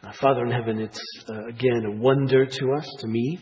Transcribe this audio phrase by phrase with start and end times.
[0.00, 3.40] Uh, Father in heaven, it's uh, again a wonder to us, to me,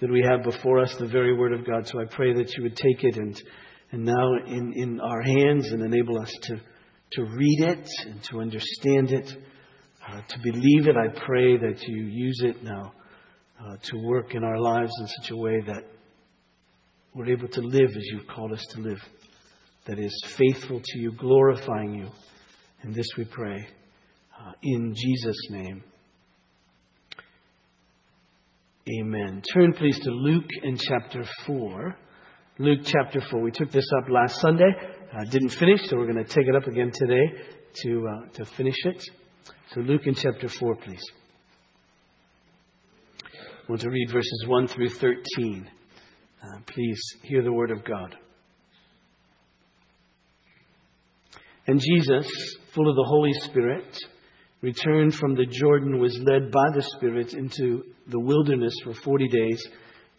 [0.00, 1.86] that we have before us the very Word of God.
[1.86, 3.40] So I pray that you would take it and,
[3.92, 6.56] and now in, in our hands and enable us to,
[7.12, 9.32] to read it and to understand it,
[10.08, 10.96] uh, to believe it.
[10.96, 12.92] I pray that you use it now
[13.60, 15.84] uh, to work in our lives in such a way that
[17.14, 19.00] we're able to live as you've called us to live,
[19.86, 22.08] that is faithful to you, glorifying you.
[22.82, 23.68] And this we pray
[24.36, 25.84] uh, in Jesus' name.
[28.88, 29.40] Amen.
[29.54, 31.96] Turn please to Luke in chapter 4.
[32.58, 33.40] Luke chapter 4.
[33.40, 34.70] We took this up last Sunday.
[35.16, 37.22] Uh, didn't finish, so we're going to take it up again today
[37.84, 39.00] to, uh, to finish it.
[39.72, 41.02] So Luke in chapter 4, please.
[43.24, 43.28] I
[43.68, 45.70] want to read verses 1 through 13.
[46.42, 48.16] Uh, please hear the word of God.
[51.68, 52.28] And Jesus,
[52.74, 53.96] full of the Holy Spirit,
[54.62, 59.66] returned from the Jordan, was led by the Spirit into the wilderness for 40 days,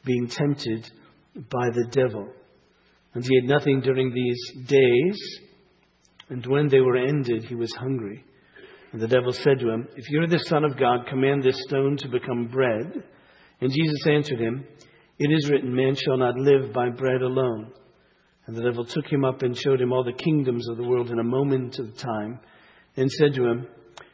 [0.06, 0.92] being tempted
[1.50, 2.28] by the devil.
[3.14, 5.40] And he had nothing during these days,
[6.30, 8.24] and when they were ended, he was hungry.
[8.92, 11.98] And the devil said to him, If you're the Son of God, command this stone
[11.98, 13.04] to become bread.
[13.62, 14.66] And Jesus answered him,
[15.20, 17.72] It is written, Man shall not live by bread alone.
[18.46, 21.10] And the devil took him up and showed him all the kingdoms of the world
[21.10, 22.40] in a moment of time,
[22.98, 23.68] and said to him,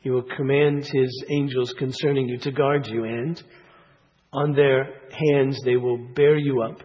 [0.00, 3.42] he will command his angels concerning you to guard you, and
[4.32, 6.80] on their hands they will bear you up,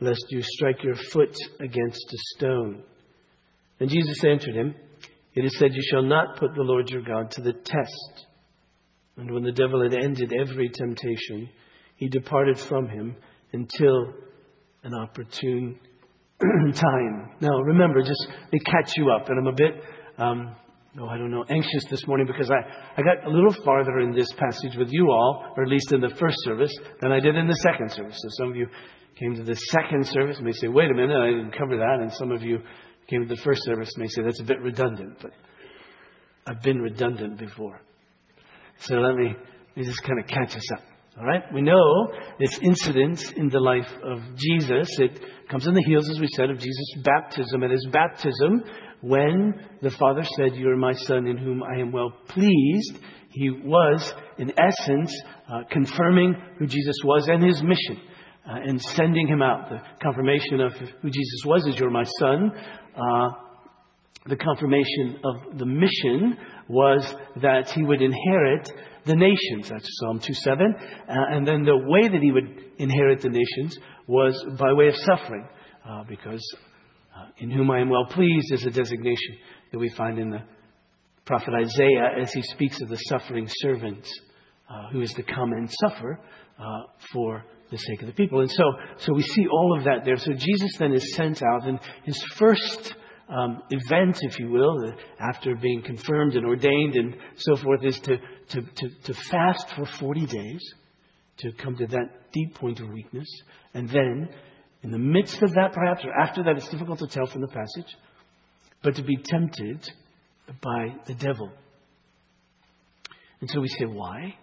[0.00, 2.82] lest you strike your foot against a stone.
[3.80, 4.74] And Jesus answered him,
[5.34, 8.26] It is said, You shall not put the Lord your God to the test.
[9.16, 11.50] And when the devil had ended every temptation,
[11.96, 13.14] he departed from him
[13.52, 14.14] until
[14.82, 15.78] an opportune
[16.74, 17.30] time.
[17.40, 19.84] Now, remember, just to catch you up, and I'm a bit.
[20.18, 20.56] Um,
[21.00, 22.56] oh, I don't know, anxious this morning because I,
[22.96, 26.00] I got a little farther in this passage with you all, or at least in
[26.00, 28.16] the first service, than I did in the second service.
[28.16, 28.66] So some of you
[29.18, 31.98] came to the second service and may say, wait a minute, I didn't cover that.
[32.00, 32.58] And some of you
[33.08, 35.18] came to the first service may say, that's a bit redundant.
[35.20, 35.32] But
[36.46, 37.80] I've been redundant before.
[38.80, 40.82] So let me, let me just kind of catch us up.
[41.16, 41.42] All right?
[41.52, 42.08] We know
[42.40, 44.88] this incident in the life of Jesus.
[44.98, 47.62] It comes on the heels, as we said, of Jesus' baptism.
[47.62, 48.64] At his baptism,
[49.00, 52.98] when the Father said, You are my Son in whom I am well pleased,
[53.30, 55.14] he was, in essence,
[55.48, 58.00] uh, confirming who Jesus was and his mission.
[58.46, 59.70] Uh, and sending him out.
[59.70, 62.50] The confirmation of who Jesus was is, You're my son.
[62.94, 63.30] Uh,
[64.26, 66.36] the confirmation of the mission
[66.68, 68.70] was that he would inherit
[69.06, 69.68] the nations.
[69.68, 70.74] That's Psalm 2 7.
[70.74, 74.96] Uh, and then the way that he would inherit the nations was by way of
[74.96, 75.46] suffering,
[75.88, 76.42] uh, because
[77.16, 79.38] uh, in whom I am well pleased is a designation
[79.72, 80.42] that we find in the
[81.24, 84.06] prophet Isaiah as he speaks of the suffering servant
[84.68, 86.20] uh, who is to come and suffer
[86.58, 86.82] uh,
[87.12, 88.40] for the sake of the people.
[88.40, 88.64] And so,
[88.98, 90.16] so we see all of that there.
[90.16, 92.94] So Jesus then is sent out, and his first
[93.28, 98.16] um, event, if you will, after being confirmed and ordained and so forth, is to,
[98.50, 100.74] to, to, to fast for 40 days,
[101.38, 103.28] to come to that deep point of weakness,
[103.74, 104.28] and then
[104.82, 107.48] in the midst of that, perhaps, or after that, it's difficult to tell from the
[107.48, 107.96] passage,
[108.82, 109.88] but to be tempted
[110.60, 111.50] by the devil.
[113.40, 114.34] And so we say, why?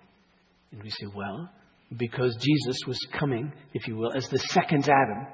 [0.72, 1.50] And we say, well,
[1.96, 5.28] because Jesus was coming, if you will, as the second Adam.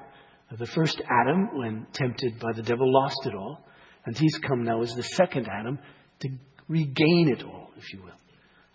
[0.58, 3.64] The first Adam, when tempted by the devil, lost it all.
[4.06, 5.78] And he's come now as the second Adam
[6.20, 6.28] to
[6.68, 8.12] regain it all, if you will.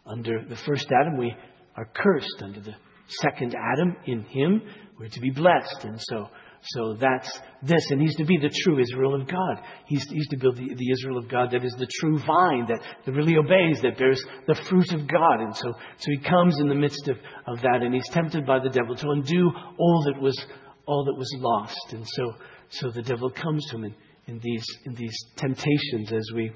[0.06, 1.34] Under the first Adam, we
[1.76, 2.42] are cursed.
[2.42, 2.76] Under the
[3.22, 4.62] second Adam, in him,
[5.00, 5.84] we're to be blessed.
[5.84, 6.30] And so,
[6.62, 7.32] so that's
[7.62, 7.90] this.
[7.90, 9.62] And he's to be the true Israel of God.
[9.86, 12.80] He's, he's to build the, the Israel of God that is the true vine, that,
[13.06, 15.42] that really obeys, that bears the fruit of God.
[15.42, 17.18] And so, so he comes in the midst of,
[17.48, 20.38] of that and he's tempted by the devil to undo all that was,
[20.86, 21.94] all that was lost.
[21.94, 22.34] And so,
[22.70, 23.96] so the devil comes to him in,
[24.28, 26.52] in these, in these temptations as we,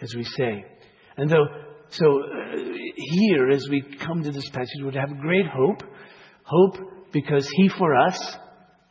[0.00, 0.64] as we say.
[1.16, 1.46] And though,
[1.90, 2.56] so uh,
[2.96, 5.82] here, as we come to this passage, we have great hope.
[6.44, 6.76] Hope
[7.12, 8.36] because he for us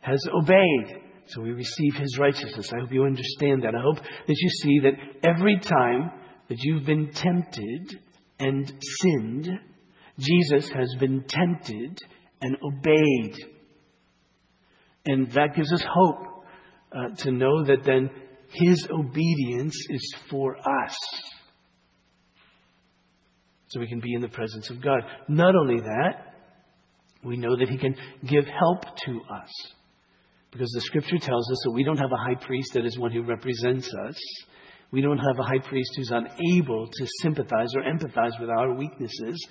[0.00, 1.02] has obeyed.
[1.28, 2.70] So we receive his righteousness.
[2.72, 3.74] I hope you understand that.
[3.74, 6.10] I hope that you see that every time
[6.48, 8.00] that you've been tempted
[8.38, 9.48] and sinned,
[10.18, 11.98] Jesus has been tempted
[12.42, 13.36] and obeyed.
[15.06, 16.44] And that gives us hope
[16.92, 18.10] uh, to know that then
[18.50, 20.96] his obedience is for us.
[23.70, 25.00] So we can be in the presence of God.
[25.28, 26.34] Not only that,
[27.24, 27.94] we know that he can
[28.26, 29.50] give help to us.
[30.50, 33.12] Because the scripture tells us that we don't have a high priest that is one
[33.12, 34.18] who represents us.
[34.90, 39.46] We don't have a high priest who's unable to sympathize or empathize with our weaknesses.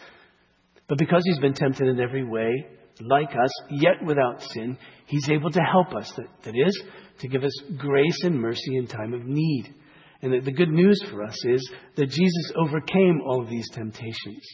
[0.89, 2.67] But because he's been tempted in every way,
[2.99, 6.11] like us, yet without sin, he's able to help us.
[6.17, 6.83] That, that is,
[7.19, 9.73] to give us grace and mercy in time of need.
[10.21, 14.45] And the, good news for us is that Jesus overcame all of these temptations.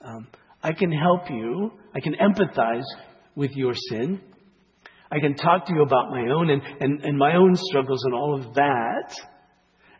[0.00, 0.26] Um,
[0.62, 2.82] I can help you, I can empathize
[3.36, 4.20] with your sin.
[5.12, 8.14] I can talk to you about my own and, and, and my own struggles and
[8.14, 9.14] all of that.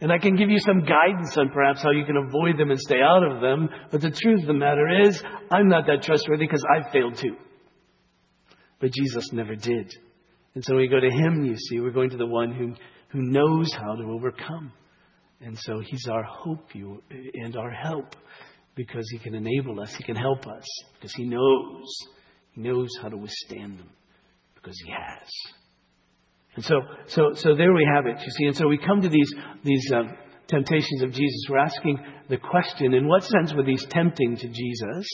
[0.00, 2.80] And I can give you some guidance on perhaps how you can avoid them and
[2.80, 3.68] stay out of them.
[3.92, 7.36] But the truth of the matter is, I'm not that trustworthy because I failed too.
[8.80, 9.94] But Jesus never did.
[10.54, 12.74] And so we go to Him, you see, we're going to the one who,
[13.08, 14.72] who knows how to overcome.
[15.40, 18.16] And so He's our hope you, and our help
[18.74, 20.64] because He can enable us, He can help us
[20.94, 21.86] because He knows.
[22.52, 23.90] He knows how to withstand them
[24.54, 25.28] because He has.
[26.56, 28.44] And so, so, so there we have it, you see.
[28.46, 29.32] And so we come to these,
[29.64, 30.04] these uh,
[30.46, 31.46] temptations of Jesus.
[31.48, 31.98] We're asking
[32.28, 35.08] the question in what sense were these tempting to Jesus?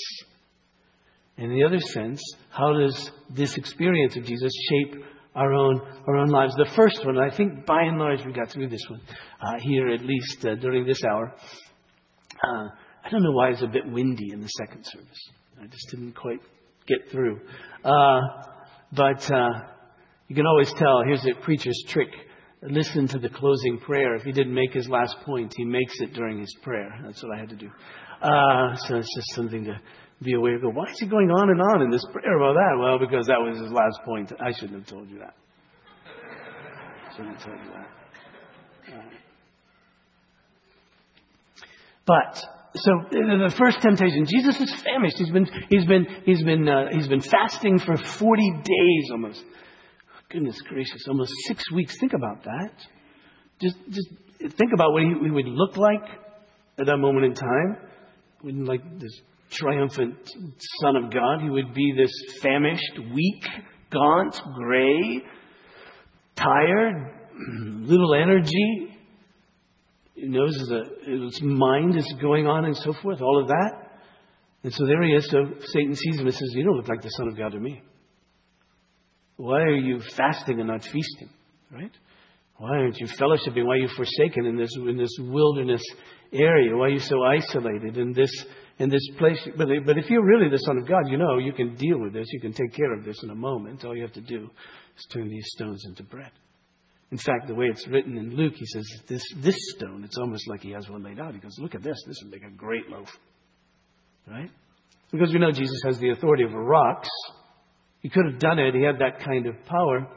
[1.38, 2.20] In the other sense,
[2.50, 5.02] how does this experience of Jesus shape
[5.34, 6.54] our own, our own lives?
[6.56, 9.00] The first one, I think by and large we got through this one
[9.40, 11.32] uh, here, at least uh, during this hour.
[12.42, 12.68] Uh,
[13.04, 15.30] I don't know why it's a bit windy in the second service.
[15.60, 16.40] I just didn't quite
[16.86, 17.40] get through.
[17.84, 18.20] Uh,
[18.92, 19.50] but uh,
[20.28, 22.08] you can always tell, here's a preacher's trick.
[22.62, 24.14] Listen to the closing prayer.
[24.16, 26.90] If he didn't make his last point, he makes it during his prayer.
[27.04, 27.70] That's what I had to do.
[28.20, 29.80] Uh, so it's just something to
[30.22, 30.74] be aware of.
[30.74, 32.76] Why is he going on and on in this prayer about that?
[32.78, 34.32] Well, because that was his last point.
[34.40, 35.34] I shouldn't have told you that.
[37.08, 37.88] I Shouldn't have told you that.
[42.06, 42.42] But
[42.74, 45.16] so the first temptation, Jesus is famished.
[45.16, 49.42] He's been he's been he's been uh, he's been fasting for forty days almost.
[50.30, 51.96] Goodness gracious, almost six weeks.
[51.98, 52.72] Think about that.
[53.60, 54.08] Just, just
[54.56, 56.04] think about what he, he would look like
[56.78, 57.76] at that moment in time.
[58.40, 59.20] When like this
[59.50, 60.16] triumphant
[60.80, 62.12] Son of God, he would be this
[62.42, 63.44] famished, weak,
[63.90, 65.22] gaunt, gray,
[66.36, 67.14] tired,
[67.58, 68.96] little energy.
[70.14, 70.56] He knows
[71.06, 73.90] his mind is going on and so forth, all of that.
[74.62, 75.28] And so there he is.
[75.30, 75.38] So
[75.72, 77.82] Satan sees him and says, You don't look like the Son of God to me.
[79.36, 81.30] Why are you fasting and not feasting?
[81.72, 81.92] Right?
[82.58, 83.64] Why aren't you fellowshipping?
[83.64, 85.82] Why are you forsaken in this in this wilderness
[86.30, 86.76] area?
[86.76, 88.30] Why are you so isolated in this
[88.80, 89.38] in this place?
[89.56, 92.12] But, but if you're really the Son of God, you know you can deal with
[92.12, 92.26] this.
[92.32, 93.84] You can take care of this in a moment.
[93.84, 94.50] All you have to do
[94.98, 96.32] is turn these stones into bread.
[97.12, 100.48] In fact, the way it's written in Luke, he says, this, this stone, it's almost
[100.48, 101.34] like he has one laid out.
[101.34, 101.96] He goes, Look at this.
[102.06, 103.08] This would make a great loaf.
[104.28, 104.50] Right?
[105.10, 107.08] Because we know Jesus has the authority over rocks.
[108.00, 108.74] He could have done it.
[108.74, 110.08] He had that kind of power.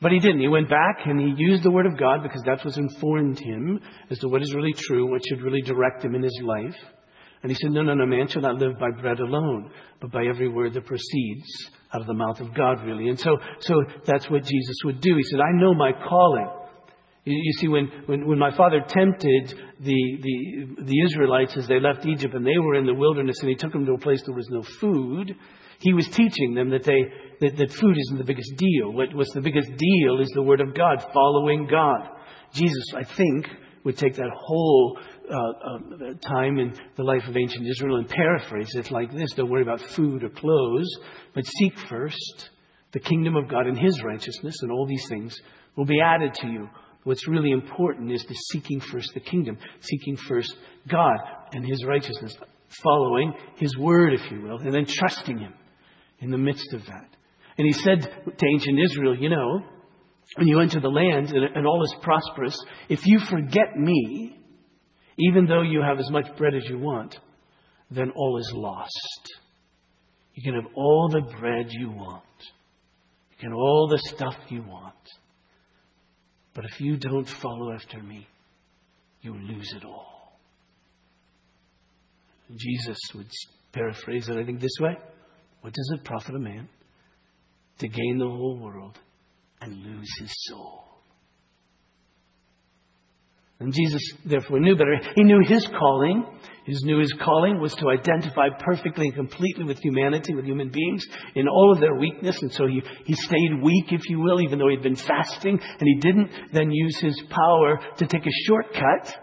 [0.00, 0.40] But he didn't.
[0.40, 3.80] He went back and he used the Word of God because that's what informed him
[4.10, 6.76] as to what is really true, what should really direct him in his life.
[7.44, 9.70] And he said, No, no, no, man shall not live by bread alone,
[10.00, 11.44] but by every word that proceeds
[11.92, 13.10] out of the mouth of God, really.
[13.10, 15.14] And so, so that's what Jesus would do.
[15.14, 16.48] He said, I know my calling.
[17.26, 22.06] You, see, when, when, when my father tempted the, the, the Israelites as they left
[22.06, 24.34] Egypt and they were in the wilderness and he took them to a place there
[24.34, 25.36] was no food,
[25.80, 27.02] he was teaching them that, they,
[27.42, 28.90] that, that food isn't the biggest deal.
[28.90, 32.08] What, what's the biggest deal is the Word of God, following God.
[32.54, 33.48] Jesus, I think,
[33.84, 34.98] would take that whole
[35.30, 39.50] uh, uh, time in the life of ancient Israel and paraphrase it like this Don't
[39.50, 40.88] worry about food or clothes,
[41.34, 42.50] but seek first
[42.92, 45.36] the kingdom of God and His righteousness, and all these things
[45.76, 46.68] will be added to you.
[47.04, 50.54] What's really important is the seeking first the kingdom, seeking first
[50.88, 51.16] God
[51.52, 52.36] and His righteousness,
[52.82, 55.54] following His word, if you will, and then trusting Him
[56.20, 57.08] in the midst of that.
[57.56, 59.62] And he said to ancient Israel, you know,
[60.36, 62.56] when you enter the land and, and all is prosperous,
[62.88, 64.40] if you forget me,
[65.18, 67.18] even though you have as much bread as you want,
[67.90, 69.32] then all is lost.
[70.34, 72.22] You can have all the bread you want.
[73.30, 74.94] You can have all the stuff you want.
[76.54, 78.26] But if you don't follow after me,
[79.20, 80.38] you lose it all.
[82.56, 83.30] Jesus would
[83.72, 84.96] paraphrase it, I think, this way
[85.64, 86.68] what does it profit a man
[87.78, 88.98] to gain the whole world
[89.62, 90.84] and lose his soul?
[93.64, 95.00] And Jesus therefore knew better.
[95.14, 96.22] He knew his calling.
[96.66, 101.06] He knew his calling was to identify perfectly and completely with humanity, with human beings,
[101.34, 102.42] in all of their weakness.
[102.42, 105.58] And so he, he stayed weak, if you will, even though he'd been fasting.
[105.58, 109.16] And he didn't then use his power to take a shortcut.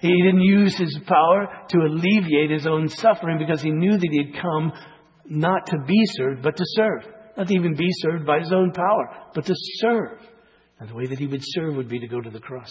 [0.00, 4.24] He didn't use his power to alleviate his own suffering because he knew that he
[4.24, 4.72] had come
[5.26, 7.04] not to be served, but to serve.
[7.36, 10.18] Not to even be served by his own power, but to serve.
[10.80, 12.68] And the way that he would serve would be to go to the cross.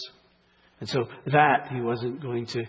[0.82, 2.64] And so that he wasn't going to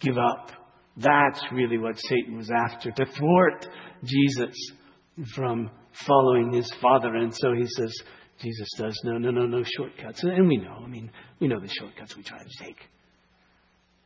[0.00, 0.50] give up.
[0.96, 3.68] That's really what Satan was after, to thwart
[4.02, 4.56] Jesus
[5.32, 5.70] from
[6.04, 7.14] following his Father.
[7.14, 7.94] And so he says,
[8.40, 10.24] Jesus does, no, no, no, no shortcuts.
[10.24, 12.78] And we know, I mean, we know the shortcuts we try to take.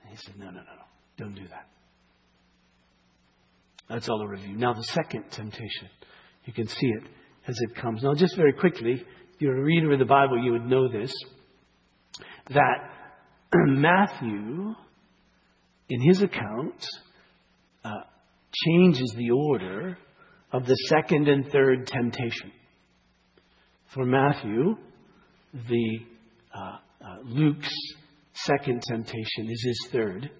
[0.03, 0.85] And he said, no, no, no, no,
[1.17, 1.71] don't do that.
[3.89, 4.59] That's all a review.
[4.59, 5.89] Now, the second temptation.
[6.45, 7.05] You can see it
[7.49, 8.03] as it comes.
[8.03, 11.15] Now, just very quickly, if you're a reader of the Bible, you would know this
[12.51, 12.91] that
[13.55, 14.75] Matthew,
[15.89, 16.87] in his account,
[17.85, 17.91] uh,
[18.53, 19.99] changes the order
[20.53, 22.53] of the second and third temptation.
[23.95, 24.77] For Matthew,
[25.53, 25.99] the
[26.55, 27.75] uh, uh, Luke's
[28.35, 30.31] second temptation is his third,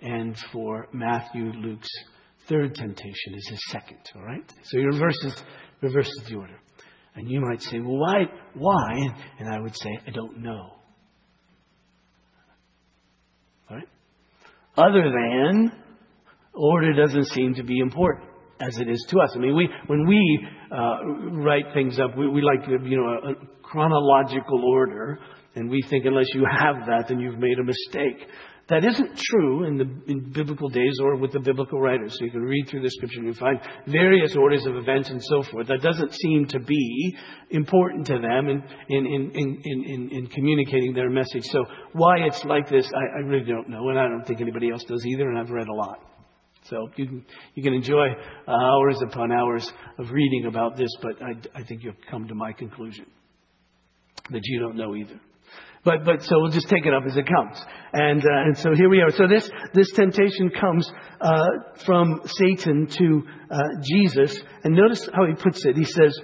[0.00, 1.90] and for Matthew, Luke's
[2.48, 3.98] third temptation is his second.
[4.14, 5.42] All right, so he reverses
[5.80, 6.58] reverses the order.
[7.14, 8.24] And you might say, well, why?
[8.54, 9.14] Why?
[9.38, 10.76] And I would say, I don't know.
[13.70, 13.88] Right?
[14.76, 15.72] Other than
[16.54, 18.28] order doesn't seem to be important
[18.60, 19.30] as it is to us.
[19.34, 21.04] I mean, we when we uh,
[21.42, 25.18] write things up, we, we like you know a, a chronological order,
[25.54, 28.28] and we think unless you have that, then you've made a mistake.
[28.72, 32.16] That isn't true in the in biblical days or with the biblical writers.
[32.18, 35.22] So you can read through the scripture and you find various orders of events and
[35.22, 35.66] so forth.
[35.66, 37.14] That doesn't seem to be
[37.50, 41.44] important to them in, in, in, in, in, in communicating their message.
[41.50, 44.70] So why it's like this, I, I really don't know, and I don't think anybody
[44.70, 45.98] else does either, and I've read a lot.
[46.70, 48.06] So you can, you can enjoy
[48.48, 52.34] uh, hours upon hours of reading about this, but I, I think you'll come to
[52.34, 53.04] my conclusion
[54.30, 55.20] that you don't know either.
[55.84, 57.60] But, but so we'll just take it up as it comes.
[57.92, 59.10] And, uh, and so here we are.
[59.10, 61.44] So this, this temptation comes uh,
[61.84, 64.40] from Satan to uh, Jesus.
[64.62, 65.76] And notice how he puts it.
[65.76, 66.16] He says,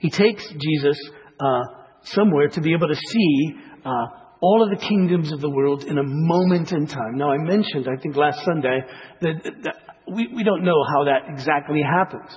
[0.00, 0.98] he takes Jesus
[1.38, 1.62] uh,
[2.02, 4.06] somewhere to be able to see uh,
[4.40, 7.16] all of the kingdoms of the world in a moment in time.
[7.16, 8.80] Now, I mentioned, I think last Sunday,
[9.20, 9.76] that, that
[10.10, 12.30] we, we don't know how that exactly happens.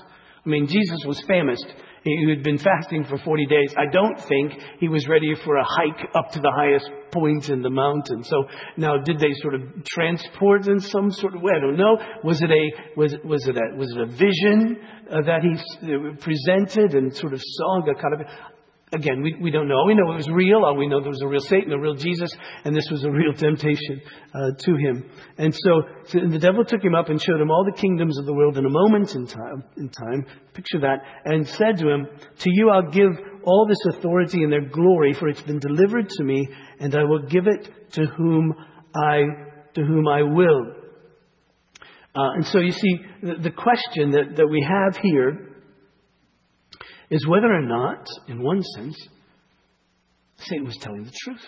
[0.46, 3.74] I mean, Jesus was famished he had been fasting for 40 days.
[3.78, 7.62] I don't think he was ready for a hike up to the highest point in
[7.62, 8.24] the mountain.
[8.24, 8.46] So
[8.78, 11.52] now, did they sort of transport in some sort of way?
[11.56, 11.98] I don't know.
[12.24, 14.80] Was it a was was it a was it a vision
[15.12, 17.82] uh, that he uh, presented and sort of saw?
[17.86, 18.28] Kind of
[18.94, 19.76] Again, we, we don't know.
[19.76, 20.66] All We know it was real.
[20.66, 22.30] All we know there was a real Satan, a real Jesus,
[22.66, 24.02] and this was a real temptation
[24.34, 25.10] uh, to him.
[25.38, 28.26] And so, so, the devil took him up and showed him all the kingdoms of
[28.26, 30.26] the world in a moment in time, in time.
[30.54, 31.04] Picture that.
[31.24, 32.08] And said to him,
[32.40, 33.12] To you I'll give
[33.46, 36.50] all this authority and their glory, for it's been delivered to me,
[36.82, 38.54] and I will give it to whom
[38.94, 39.22] I,
[39.74, 40.74] to whom I will.
[42.14, 45.51] Uh, and so you see, the, the question that, that we have here
[47.12, 48.96] is whether or not, in one sense,
[50.38, 51.46] Satan was telling the truth.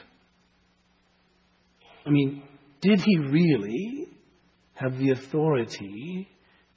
[2.05, 2.43] I mean,
[2.82, 4.08] did he really
[4.74, 6.27] have the authority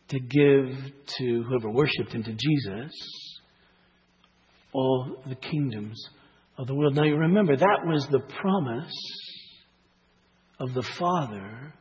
[0.09, 2.93] to give to whoever worshipped him, to Jesus,
[4.73, 6.01] all the kingdoms
[6.57, 6.95] of the world?
[6.95, 8.95] Now you remember, that was the promise
[10.61, 11.75] of the Father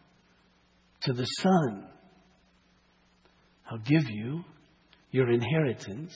[1.02, 1.88] to the Son.
[3.70, 4.44] I'll give you
[5.12, 6.14] your inheritance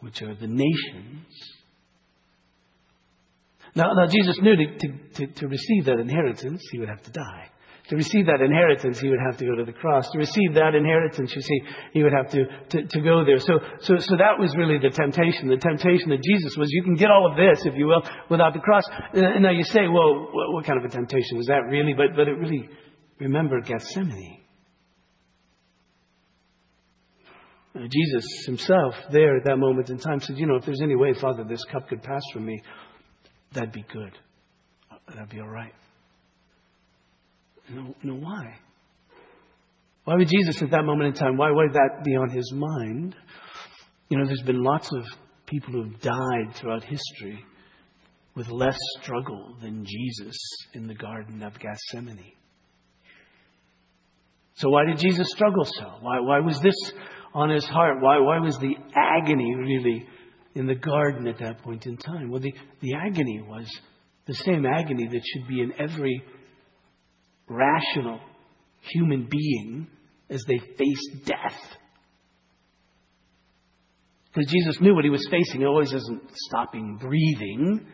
[0.00, 1.26] which are the nations.
[3.74, 7.50] Now, now Jesus knew to, to, to, receive that inheritance, he would have to die.
[7.88, 10.08] To receive that inheritance, he would have to go to the cross.
[10.10, 11.60] To receive that inheritance, you see,
[11.92, 13.38] he would have to, to, to go there.
[13.38, 15.48] So, so, so that was really the temptation.
[15.48, 18.54] The temptation of Jesus was you can get all of this, if you will, without
[18.54, 18.84] the cross.
[19.12, 21.92] And now you say, well, what, what kind of a temptation was that really?
[21.92, 22.68] But, but it really,
[23.18, 24.38] remember Gethsemane.
[27.26, 30.96] Uh, Jesus himself, there at that moment in time, said, You know, if there's any
[30.96, 32.60] way, Father, this cup could pass from me,
[33.52, 34.12] that'd be good.
[35.08, 35.72] That'd be all right.
[37.68, 38.56] No, no, why?
[40.04, 43.14] Why would Jesus at that moment in time, why would that be on his mind?
[44.08, 45.04] You know, there's been lots of
[45.46, 47.44] people who've died throughout history
[48.34, 50.36] with less struggle than Jesus
[50.74, 52.32] in the Garden of Gethsemane.
[54.54, 55.94] So why did Jesus struggle so?
[56.00, 56.74] Why, why was this
[57.34, 58.00] on his heart.
[58.00, 60.06] Why, why was the agony really
[60.54, 62.30] in the garden at that point in time?
[62.30, 63.66] Well, the, the agony was
[64.26, 66.22] the same agony that should be in every
[67.48, 68.20] rational
[68.80, 69.86] human being
[70.28, 71.58] as they face death.
[74.32, 75.60] Because Jesus knew what he was facing.
[75.60, 77.84] He always isn't stopping breathing.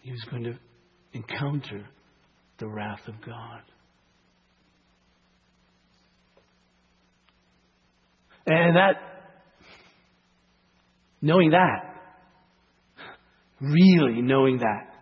[0.00, 0.54] He was going to
[1.14, 1.86] encounter
[2.58, 3.62] the wrath of God.
[8.48, 8.94] And that,
[11.20, 12.00] knowing that,
[13.60, 14.94] really knowing that,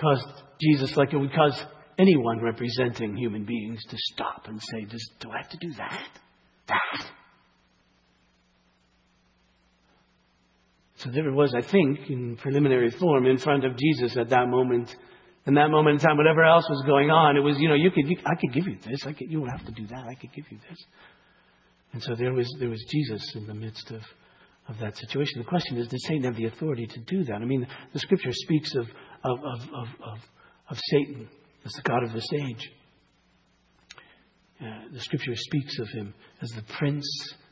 [0.00, 0.26] caused
[0.60, 1.64] Jesus, like it would cause
[1.98, 4.86] anyone representing human beings, to stop and say,
[5.20, 6.08] Do I have to do that?
[6.66, 7.06] That?
[10.96, 14.48] So there it was, I think, in preliminary form in front of Jesus at that
[14.48, 14.94] moment.
[15.46, 17.90] In that moment in time, whatever else was going on, it was, you know, you
[17.90, 19.06] could, you, I could give you this.
[19.06, 20.04] I could, you don't have to do that.
[20.04, 20.78] I could give you this.
[22.00, 24.00] And so there was, there was Jesus in the midst of,
[24.68, 25.38] of that situation.
[25.38, 27.34] The question is, did Satan have the authority to do that?
[27.34, 28.86] I mean, the scripture speaks of,
[29.22, 30.18] of, of, of,
[30.70, 31.28] of, Satan
[31.62, 32.72] as the God of this age.
[34.62, 34.64] Uh,
[34.94, 37.04] the scripture speaks of him as the prince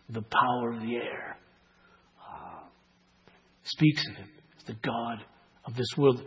[0.09, 1.39] the power of the air.
[2.19, 2.69] Uh,
[3.65, 5.19] speaks of him as the God
[5.67, 6.23] of this world.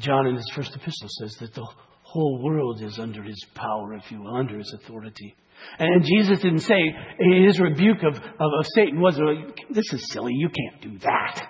[0.00, 1.68] John in his first epistle says that the
[2.02, 5.36] whole world is under his power, if you will, under his authority.
[5.78, 8.22] And Jesus didn't say his rebuke of, of,
[8.58, 11.46] of Satan was, uh, this is silly, you can't do that.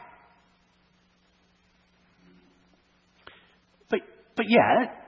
[3.88, 4.00] But,
[4.37, 5.00] but yet,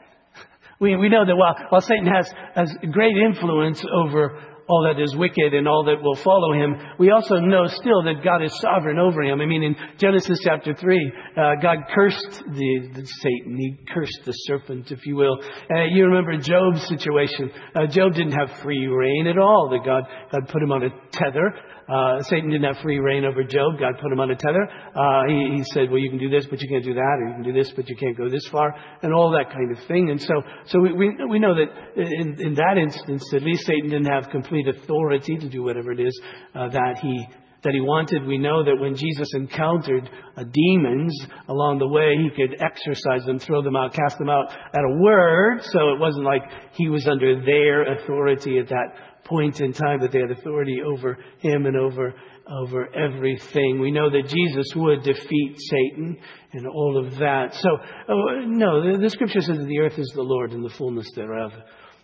[0.81, 4.41] we, we know that while, while Satan has, has great influence over
[4.73, 8.25] all that is wicked and all that will follow him, we also know still that
[8.25, 9.43] God is sovereign over him.
[9.43, 13.57] I mean, in Genesis chapter 3, uh, God cursed the, the, Satan.
[13.59, 15.39] He cursed the serpent, if you will.
[15.71, 17.51] Uh, you remember Job's situation.
[17.75, 19.69] Uh, Job didn't have free reign at all.
[19.71, 21.53] That God, God put him on a tether.
[21.89, 23.79] Uh, Satan didn't have free reign over Job.
[23.79, 24.69] God put him on a tether.
[24.95, 27.29] Uh, he, he, said, well, you can do this, but you can't do that, or
[27.29, 29.85] you can do this, but you can't go this far, and all that kind of
[29.87, 30.11] thing.
[30.11, 33.91] And so, so we, we, we know that in, in that instance, at least Satan
[33.91, 36.21] didn't have complete authority to do whatever it is
[36.55, 37.27] uh, that he
[37.63, 38.27] that he wanted.
[38.27, 41.17] We know that when Jesus encountered uh, demons
[41.49, 44.99] along the way, he could exorcise them, throw them out, cast them out at a
[45.01, 45.63] word.
[45.63, 50.11] So it wasn't like he was under their authority at that point in time that
[50.11, 52.15] they had authority over him and over
[52.51, 53.81] over everything.
[53.81, 56.19] We know that Jesus would defeat Satan
[56.53, 57.55] and all of that.
[57.55, 57.69] So,
[58.09, 61.07] oh, no, the, the, scripture says that the earth is the Lord and the fullness
[61.15, 61.53] thereof.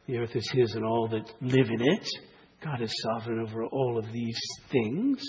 [0.07, 2.09] The earth is his and all that live in it.
[2.63, 4.39] God is sovereign over all of these
[4.71, 5.21] things.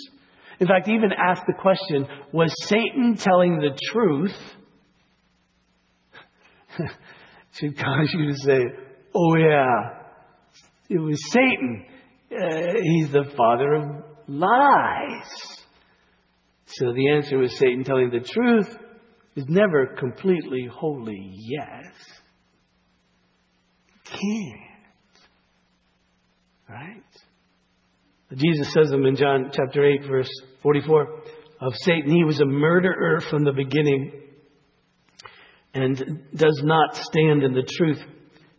[0.60, 4.36] In fact, even asked the question, was Satan telling the truth?
[7.56, 8.60] to cause you to say,
[9.14, 10.00] oh yeah,
[10.90, 11.86] it was Satan.
[12.30, 15.60] Uh, he's the father of lies.
[16.66, 18.78] So the answer was Satan telling the truth
[19.36, 21.92] is never completely wholly yes.
[24.04, 24.60] Can't.
[26.68, 27.09] Right?
[28.36, 30.30] Jesus says them in John chapter 8, verse
[30.62, 31.22] 44
[31.60, 32.12] of Satan.
[32.14, 34.12] He was a murderer from the beginning
[35.74, 38.00] and does not stand in the truth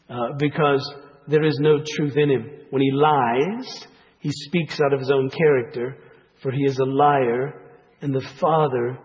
[0.10, 0.94] uh, because
[1.28, 2.50] there is no truth in him.
[2.70, 3.88] When he lies,
[4.20, 5.98] he speaks out of his own character,
[6.42, 7.62] for he is a liar
[8.02, 9.00] and the father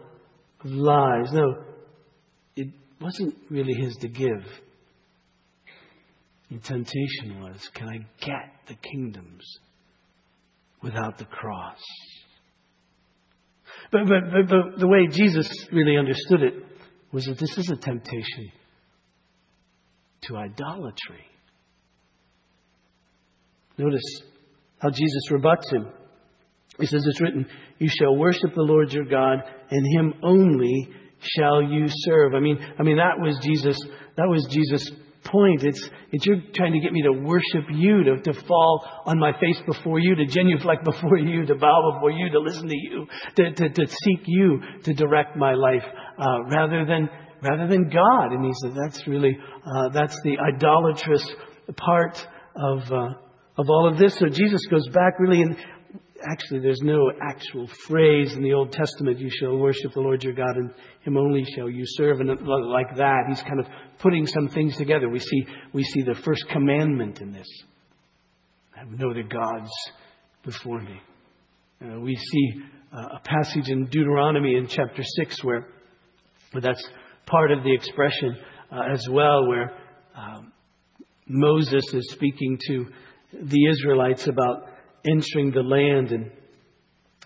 [0.64, 1.32] of lies.
[1.32, 1.64] No,
[2.56, 2.68] it
[3.00, 4.44] wasn't really his to give.
[6.50, 9.44] The temptation was, can I get the kingdoms
[10.82, 11.80] without the cross?
[13.92, 16.54] But, but, but, but the way Jesus really understood it
[17.12, 18.50] was that this is a temptation
[20.22, 21.24] to idolatry.
[23.78, 24.22] Notice
[24.78, 25.86] how Jesus rebuts him.
[26.80, 27.46] He says, It's written,
[27.78, 29.38] You shall worship the Lord your God,
[29.70, 30.88] and him only
[31.20, 32.34] shall you serve.
[32.34, 33.78] I mean, I mean that was Jesus,
[34.16, 34.90] that was Jesus'
[35.30, 35.62] point.
[35.62, 39.32] It's, it's you're trying to get me to worship you, to, to fall on my
[39.40, 43.06] face before you, to genuflect before you, to bow before you, to listen to you,
[43.36, 45.84] to, to, to seek you to direct my life,
[46.18, 47.08] uh, rather than
[47.42, 48.32] rather than God.
[48.32, 51.26] And he said that's really uh, that's the idolatrous
[51.76, 52.16] part
[52.56, 53.08] of uh,
[53.58, 54.18] of all of this.
[54.18, 55.56] So Jesus goes back really and
[56.30, 60.32] actually there's no actual phrase in the Old Testament, you shall worship the Lord your
[60.32, 60.70] God and
[61.02, 62.20] him only shall you serve.
[62.20, 63.66] And like that, he's kind of
[63.98, 65.08] putting some things together.
[65.08, 67.48] We see, we see the first commandment in this.
[68.74, 69.70] I have no other gods
[70.44, 71.00] before me.
[71.82, 72.62] Uh, we see
[72.92, 75.66] uh, a passage in Deuteronomy in chapter 6 where,
[76.52, 76.84] where that's
[77.26, 78.36] part of the expression
[78.72, 79.72] uh, as well, where
[80.16, 80.52] um,
[81.26, 82.86] Moses is speaking to
[83.32, 84.75] the Israelites about
[85.08, 86.12] entering the land.
[86.12, 86.30] And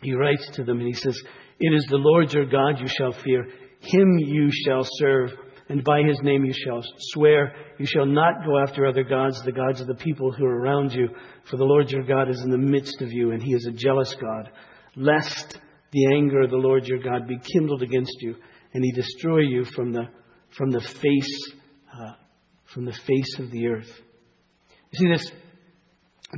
[0.03, 1.21] he writes to them and he says,
[1.59, 3.47] It is the Lord your God you shall fear.
[3.81, 5.31] Him you shall serve,
[5.69, 7.55] and by his name you shall swear.
[7.79, 10.93] You shall not go after other gods, the gods of the people who are around
[10.93, 11.09] you,
[11.45, 13.73] for the Lord your God is in the midst of you, and he is a
[13.73, 14.51] jealous God.
[14.97, 15.59] Lest
[15.93, 18.37] the anger of the Lord your God be kindled against you,
[18.75, 20.09] and he destroy you from the,
[20.57, 21.53] from the face,
[21.99, 22.13] uh,
[22.67, 23.91] from the face of the earth.
[24.91, 25.33] You see this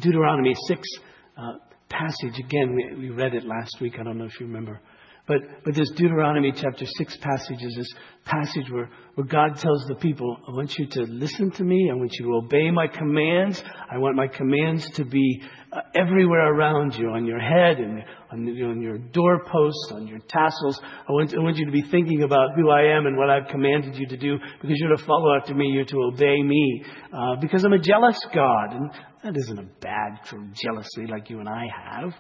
[0.00, 0.88] Deuteronomy 6
[1.36, 1.52] uh,
[1.88, 3.94] passage, again, we, we read it last week.
[3.98, 4.80] I don't know if you remember.
[5.28, 9.94] But, but this Deuteronomy chapter 6 passage is this passage where, where God tells the
[9.94, 11.90] people, I want you to listen to me.
[11.92, 13.62] I want you to obey my commands.
[13.88, 15.40] I want my commands to be
[15.72, 20.80] uh, everywhere around you, on your head and on, on your doorposts, on your tassels.
[21.08, 23.46] I want, I want you to be thinking about who I am and what I've
[23.48, 25.68] commanded you to do because you're to follow after me.
[25.68, 28.72] You're to obey me uh, because I'm a jealous God.
[28.72, 28.90] And
[29.22, 32.14] that isn't a bad sort of jealousy like you and I have.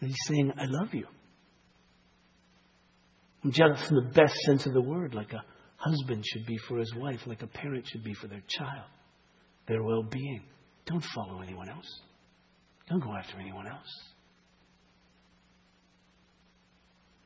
[0.00, 1.06] He's saying, I love you.
[3.44, 5.44] I'm jealous in the best sense of the word, like a
[5.76, 8.86] husband should be for his wife, like a parent should be for their child,
[9.66, 10.42] their well being.
[10.86, 12.00] Don't follow anyone else.
[12.88, 13.88] Don't go after anyone else.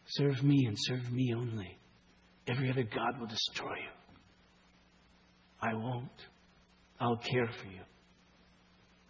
[0.08, 1.78] Serve me and serve me only.
[2.46, 3.90] Every other God will destroy you.
[5.60, 6.08] I won't.
[7.00, 7.80] I'll care for you.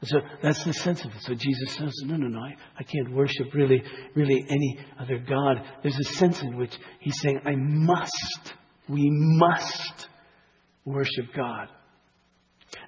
[0.07, 1.23] So that's the sense of it.
[1.23, 3.83] So Jesus says, no, no, no, I, I can't worship really,
[4.15, 5.63] really any other God.
[5.83, 8.55] There's a sense in which he's saying, I must,
[8.89, 10.09] we must
[10.85, 11.69] worship God.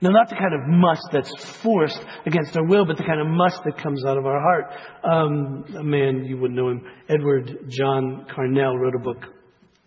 [0.00, 3.26] Now, not the kind of must that's forced against our will, but the kind of
[3.26, 4.72] must that comes out of our heart.
[5.02, 9.24] Um, a man, you would know him, Edward John Carnell, wrote a book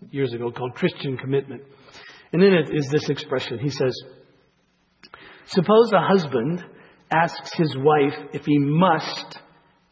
[0.10, 1.62] years ago called Christian Commitment.
[2.34, 3.60] And in it is this expression.
[3.60, 3.94] He says,
[5.46, 6.64] Suppose a husband
[7.12, 9.40] asks his wife if he must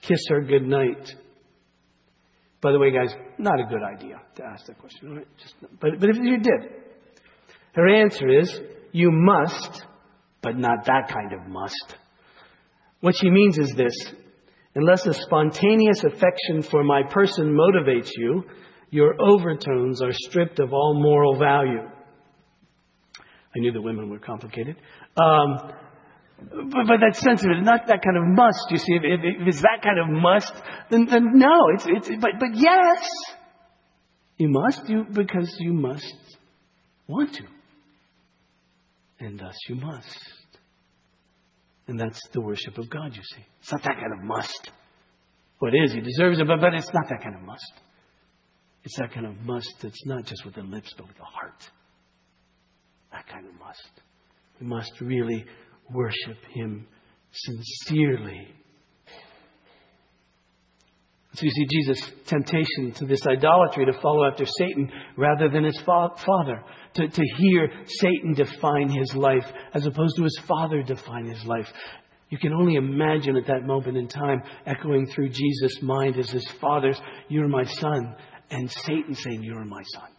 [0.01, 1.13] kiss her goodnight.
[2.61, 5.15] By the way, guys, not a good idea to ask that question.
[5.17, 5.27] Right?
[5.41, 6.71] Just, but, but if you did,
[7.73, 8.59] her answer is,
[8.91, 9.85] you must,
[10.41, 11.95] but not that kind of must.
[13.01, 13.93] What she means is this
[14.75, 18.43] unless a spontaneous affection for my person motivates you,
[18.91, 21.81] your overtones are stripped of all moral value.
[23.55, 24.75] I knew the women were complicated.
[25.17, 25.73] Um,
[26.39, 28.65] but, but that's sensitive, not that kind of must.
[28.69, 30.53] You see, if, if, if it's that kind of must,
[30.89, 31.69] then, then no.
[31.73, 33.09] It's, it's, but, but yes,
[34.37, 36.15] you must, you, because you must
[37.07, 37.43] want to.
[39.19, 40.19] And thus you must.
[41.87, 43.45] And that's the worship of God, you see.
[43.61, 44.71] It's not that kind of must.
[45.59, 47.73] Well, it is, he deserves it, but, but it's not that kind of must.
[48.83, 51.69] It's that kind of must that's not just with the lips, but with the heart.
[53.11, 53.91] That kind of must.
[54.61, 55.45] We must really
[55.93, 56.87] worship Him
[57.31, 58.47] sincerely.
[61.33, 65.79] So you see Jesus' temptation to this idolatry to follow after Satan rather than his
[65.85, 66.63] fa- father,
[66.95, 71.71] to, to hear Satan define his life as opposed to his father define his life.
[72.29, 76.47] You can only imagine at that moment in time echoing through Jesus' mind as his
[76.59, 78.15] father's, You're my son,
[78.49, 80.09] and Satan saying, You're my son.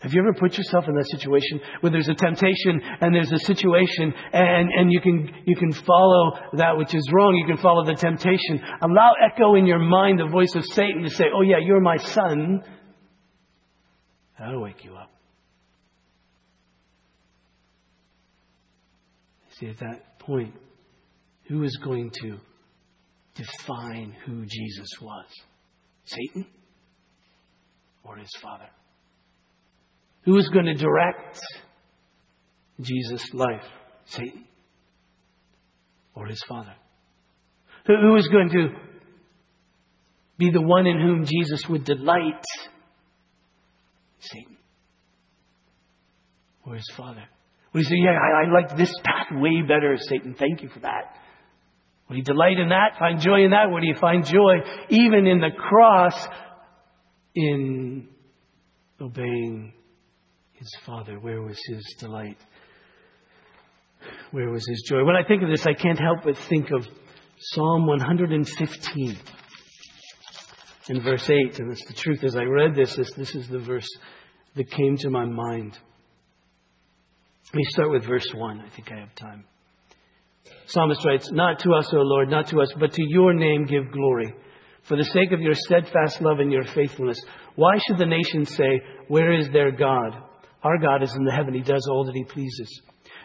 [0.00, 3.38] Have you ever put yourself in that situation where there's a temptation and there's a
[3.38, 7.34] situation and, and you can, you can follow that which is wrong.
[7.34, 8.60] You can follow the temptation.
[8.80, 11.96] Allow echo in your mind the voice of Satan to say, Oh yeah, you're my
[11.96, 12.62] son.
[14.38, 15.10] That'll wake you up.
[19.58, 20.54] See, at that point,
[21.48, 22.38] who is going to
[23.34, 25.26] define who Jesus was?
[26.04, 26.46] Satan
[28.04, 28.68] or his father?
[30.28, 31.40] Who is going to direct
[32.82, 33.64] Jesus' life?
[34.04, 34.44] Satan
[36.14, 36.74] or his father?
[37.86, 38.68] Who is going to
[40.36, 42.44] be the one in whom Jesus would delight?
[44.18, 44.58] Satan
[46.66, 47.24] or his father?
[47.72, 50.34] Would he say, Yeah, I, I like this path way better, Satan.
[50.38, 51.16] Thank you for that.
[52.10, 52.98] Would he delight in that?
[52.98, 53.70] Find joy in that?
[53.70, 54.56] Would he find joy
[54.90, 56.28] even in the cross
[57.34, 58.08] in
[59.00, 59.72] obeying
[60.58, 61.18] his father?
[61.20, 62.38] Where was his delight?
[64.30, 65.04] Where was his joy?
[65.04, 66.86] When I think of this, I can't help but think of
[67.38, 69.16] Psalm 115
[70.88, 71.58] in verse 8.
[71.58, 72.24] And it's the truth.
[72.24, 73.88] As I read this, this, this is the verse
[74.56, 75.78] that came to my mind.
[77.46, 78.60] Let me start with verse 1.
[78.60, 79.44] I think I have time.
[80.66, 83.90] Psalmist writes, Not to us, O Lord, not to us, but to your name give
[83.92, 84.34] glory.
[84.82, 87.20] For the sake of your steadfast love and your faithfulness,
[87.56, 90.27] why should the nations say, Where is their God?
[90.62, 91.54] Our God is in the heaven.
[91.54, 92.82] He does all that he pleases.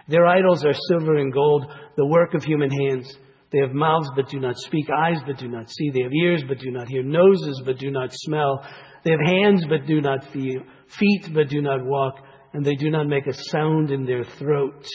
[0.07, 3.11] Their idols are silver and gold, the work of human hands.
[3.51, 5.91] They have mouths but do not speak, eyes but do not see.
[5.91, 8.65] They have ears but do not hear, noses but do not smell.
[9.03, 12.15] They have hands but do not feel, feet but do not walk,
[12.53, 14.85] and they do not make a sound in their throat.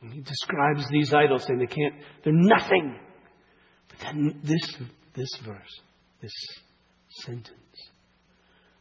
[0.00, 2.98] And he describes these idols saying they can't, they're nothing.
[3.88, 4.76] But then this,
[5.14, 5.80] this verse,
[6.22, 6.32] this
[7.24, 7.56] sentence.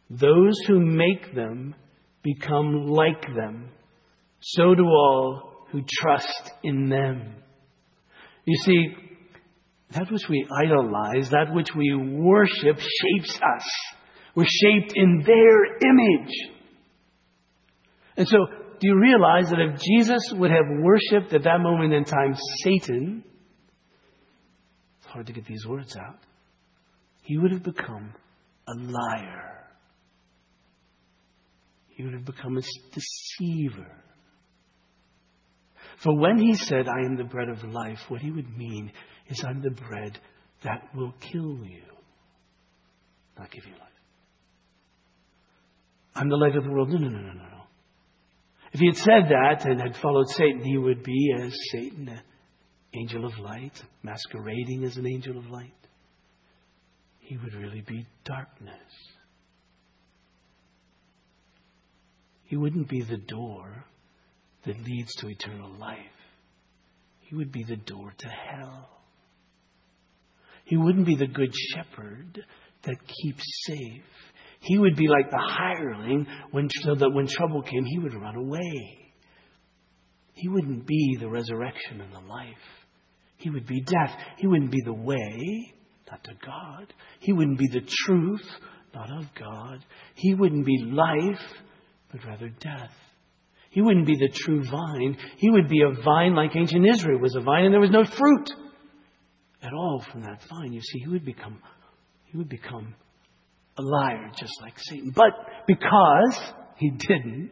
[0.10, 1.76] Those who make them
[2.24, 3.70] become like them.
[4.42, 7.36] So do all who trust in them.
[8.46, 8.96] You see,
[9.92, 13.66] that which we idolize, that which we worship, shapes us.
[14.36, 16.34] We're shaped in their image.
[18.18, 18.38] And so,
[18.80, 23.24] do you realize that if Jesus would have worshiped at that moment in time Satan,
[25.00, 26.20] it's hard to get these words out,
[27.24, 28.14] he would have become
[28.68, 29.59] a liar.
[32.00, 32.62] He would have become a
[32.94, 33.92] deceiver.
[36.02, 38.94] For when he said, I am the bread of life, what he would mean
[39.28, 40.18] is, I'm the bread
[40.64, 41.84] that will kill you,
[43.38, 43.82] not give you life.
[46.16, 46.88] I'm the light of the world.
[46.90, 47.64] No, no, no, no, no, no.
[48.72, 52.22] If he had said that and had followed Satan, he would be as Satan, an
[52.98, 55.74] angel of light, masquerading as an angel of light.
[57.20, 58.88] He would really be darkness.
[62.50, 63.86] He wouldn't be the door
[64.66, 66.00] that leads to eternal life.
[67.20, 68.90] He would be the door to hell.
[70.66, 72.44] He wouldn't be the good shepherd
[72.84, 74.02] that keeps safe.
[74.62, 78.36] He would be like the hireling when, so that when trouble came, he would run
[78.36, 79.14] away.
[80.34, 82.56] He wouldn't be the resurrection and the life.
[83.38, 84.18] He would be death.
[84.38, 85.72] He wouldn't be the way,
[86.10, 86.92] not to God.
[87.20, 88.46] He wouldn't be the truth,
[88.96, 89.86] not of God.
[90.16, 91.46] He wouldn't be life,
[92.12, 92.92] but rather death.
[93.72, 95.18] He wouldn't be the true vine.
[95.38, 98.04] He would be a vine like ancient Israel was a vine, and there was no
[98.04, 98.50] fruit
[99.62, 100.74] at all from that vine.
[100.74, 101.60] You see, he would become,
[102.26, 102.96] he would become
[103.78, 105.12] a liar just like Satan.
[105.16, 105.34] But
[105.68, 107.52] because he didn't,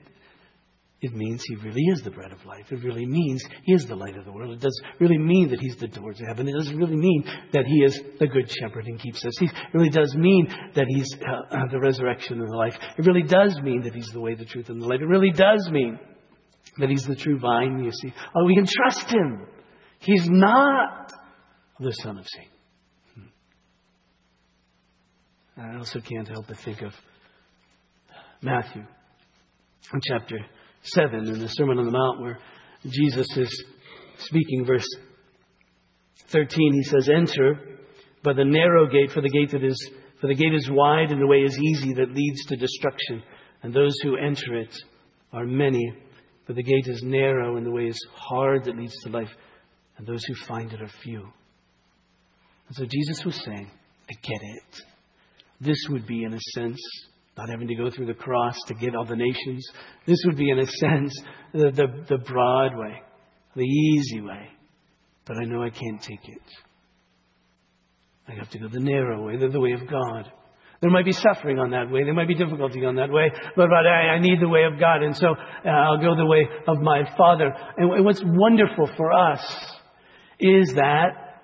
[1.00, 2.66] it means he really is the bread of life.
[2.72, 4.54] It really means he is the light of the world.
[4.54, 6.48] It does really mean that he's the door to heaven.
[6.48, 9.38] It doesn't really mean that he is the good shepherd and keeps us.
[9.40, 12.74] He really does mean that he's uh, uh, the resurrection and the life.
[12.98, 15.00] It really does mean that he's the way, the truth, and the life.
[15.00, 16.00] It really does mean
[16.80, 18.12] that he's the true vine, you see.
[18.36, 19.46] Oh, we can trust him.
[20.00, 21.12] He's not
[21.80, 22.52] the son of Satan.
[25.56, 25.62] Hmm.
[25.62, 26.94] I also can't help but think of
[28.42, 28.82] Matthew
[29.94, 30.38] in chapter
[30.84, 32.40] 7 in the Sermon on the Mount where
[32.86, 33.66] Jesus is
[34.20, 34.88] speaking, verse
[36.30, 36.74] 13.
[36.74, 37.60] He says, Enter
[38.24, 41.22] by the narrow gate, for the gate that is for the gate is wide and
[41.22, 43.22] the way is easy that leads to destruction,
[43.62, 44.76] and those who enter it
[45.32, 45.94] are many.
[46.46, 49.30] For the gate is narrow and the way is hard that leads to life,
[49.98, 51.22] and those who find it are few.
[52.68, 53.70] And so Jesus was saying,
[54.10, 54.82] I get it.
[55.60, 56.80] This would be, in a sense,
[57.38, 59.68] not having to go through the cross to get all the nations.
[60.06, 61.14] This would be, in a sense,
[61.54, 63.02] the, the, the broad way,
[63.56, 64.48] the easy way.
[65.26, 66.42] But I know I can't take it.
[68.28, 70.32] I have to go the narrow way, the, the way of God.
[70.82, 72.04] There might be suffering on that way.
[72.04, 73.32] There might be difficulty on that way.
[73.56, 75.02] But, but I, I need the way of God.
[75.02, 77.52] And so uh, I'll go the way of my Father.
[77.78, 79.42] And what's wonderful for us
[80.40, 81.42] is that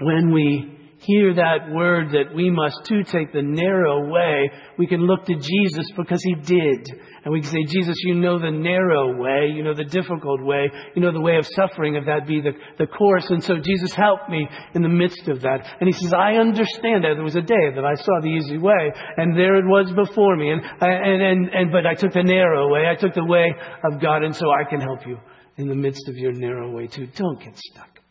[0.00, 0.73] when we
[1.06, 5.34] hear that word that we must too take the narrow way, we can look to
[5.34, 7.00] Jesus because he did.
[7.24, 10.70] And we can say, Jesus, you know the narrow way, you know the difficult way,
[10.94, 13.30] you know the way of suffering, if that be the, the course.
[13.30, 15.66] And so Jesus help me in the midst of that.
[15.80, 18.58] And he says, I understand that there was a day that I saw the easy
[18.58, 20.50] way, and there it was before me.
[20.50, 22.86] And, and, and, and but I took the narrow way.
[22.86, 23.54] I took the way
[23.90, 25.18] of God, and so I can help you
[25.56, 27.06] in the midst of your narrow way too.
[27.06, 28.03] Don't get stuck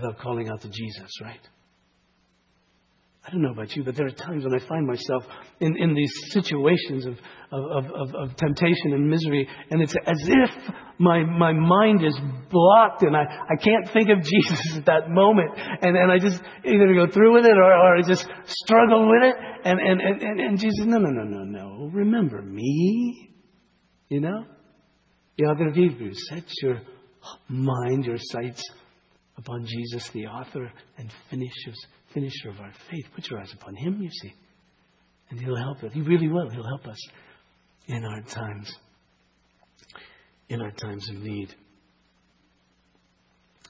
[0.00, 1.40] without calling out to Jesus, right?
[3.26, 5.22] I don't know about you, but there are times when I find myself
[5.60, 7.18] in, in these situations of,
[7.52, 10.50] of, of, of temptation and misery, and it's as if
[10.98, 12.18] my, my mind is
[12.50, 15.50] blocked and I, I can't think of Jesus at that moment.
[15.56, 19.22] And, and I just either go through with it or, or I just struggle with
[19.24, 19.36] it.
[19.64, 21.90] And, and, and, and Jesus, no, no, no, no, no.
[21.92, 23.30] Remember me.
[24.08, 24.44] You know?
[25.36, 26.80] The author of Hebrews, set your
[27.48, 28.62] mind, your sights
[29.38, 33.06] upon Jesus, the author and finisher of our faith.
[33.14, 34.34] Put your eyes upon Him, you see.
[35.30, 35.92] And He'll help us.
[35.92, 36.50] He really will.
[36.50, 36.98] He'll help us
[37.86, 38.74] in our times,
[40.48, 41.54] in our times of need.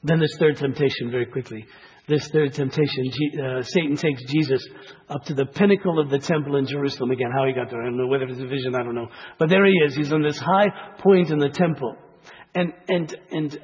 [0.02, 1.66] Then this third temptation, very quickly.
[2.08, 4.66] This third temptation, uh, Satan takes Jesus
[5.10, 7.10] up to the pinnacle of the temple in Jerusalem.
[7.10, 9.08] Again, how he got there, I don't know whether it's a vision, I don't know.
[9.38, 9.94] But there he is.
[9.94, 11.96] He's on this high point in the temple.
[12.54, 13.58] And, and, and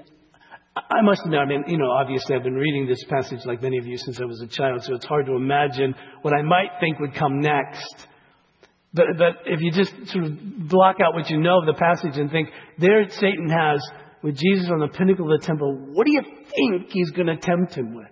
[0.76, 3.78] I must admit, I mean, you know, obviously I've been reading this passage like many
[3.78, 6.70] of you since I was a child, so it's hard to imagine what I might
[6.80, 8.08] think would come next.
[8.92, 12.16] But, but if you just sort of block out what you know of the passage
[12.18, 13.80] and think, there Satan has,
[14.22, 17.36] with Jesus on the pinnacle of the temple, what do you think he's going to
[17.36, 18.08] tempt him with?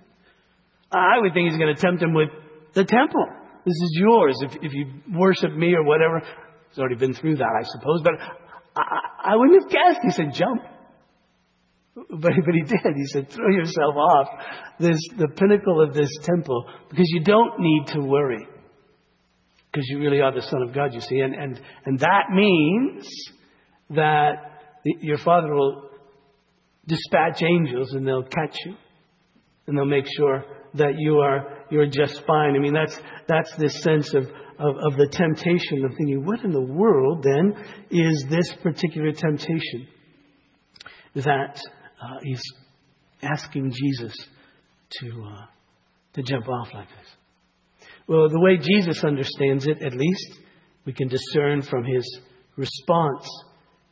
[0.93, 2.29] I would think he's going to tempt him with
[2.75, 3.27] the temple.
[3.65, 4.39] This is yours.
[4.43, 6.21] If, if you worship me or whatever,
[6.69, 8.03] he's already been through that, I suppose.
[8.03, 8.15] But
[8.77, 10.01] I, I wouldn't have guessed.
[10.05, 10.63] He said, jump.
[11.95, 12.97] But, but he did.
[12.97, 14.29] He said, throw yourself off
[14.81, 18.47] this, the pinnacle of this temple because you don't need to worry.
[19.71, 21.19] Because you really are the Son of God, you see.
[21.21, 23.09] And, and, and that means
[23.91, 25.91] that your Father will
[26.87, 28.75] dispatch angels and they'll catch you.
[29.67, 32.57] And they'll make sure that you are, you're just fine.
[32.57, 36.51] I mean, that's, that's this sense of, of, of the temptation of thinking, what in
[36.51, 37.55] the world then
[37.91, 39.87] is this particular temptation?
[41.15, 41.61] That
[42.03, 42.43] uh, he's
[43.23, 44.15] asking Jesus
[45.01, 45.47] to, uh,
[46.15, 47.89] to jump off like this.
[48.09, 50.41] Well, the way Jesus understands it, at least,
[50.85, 52.21] we can discern from his
[52.57, 53.29] response.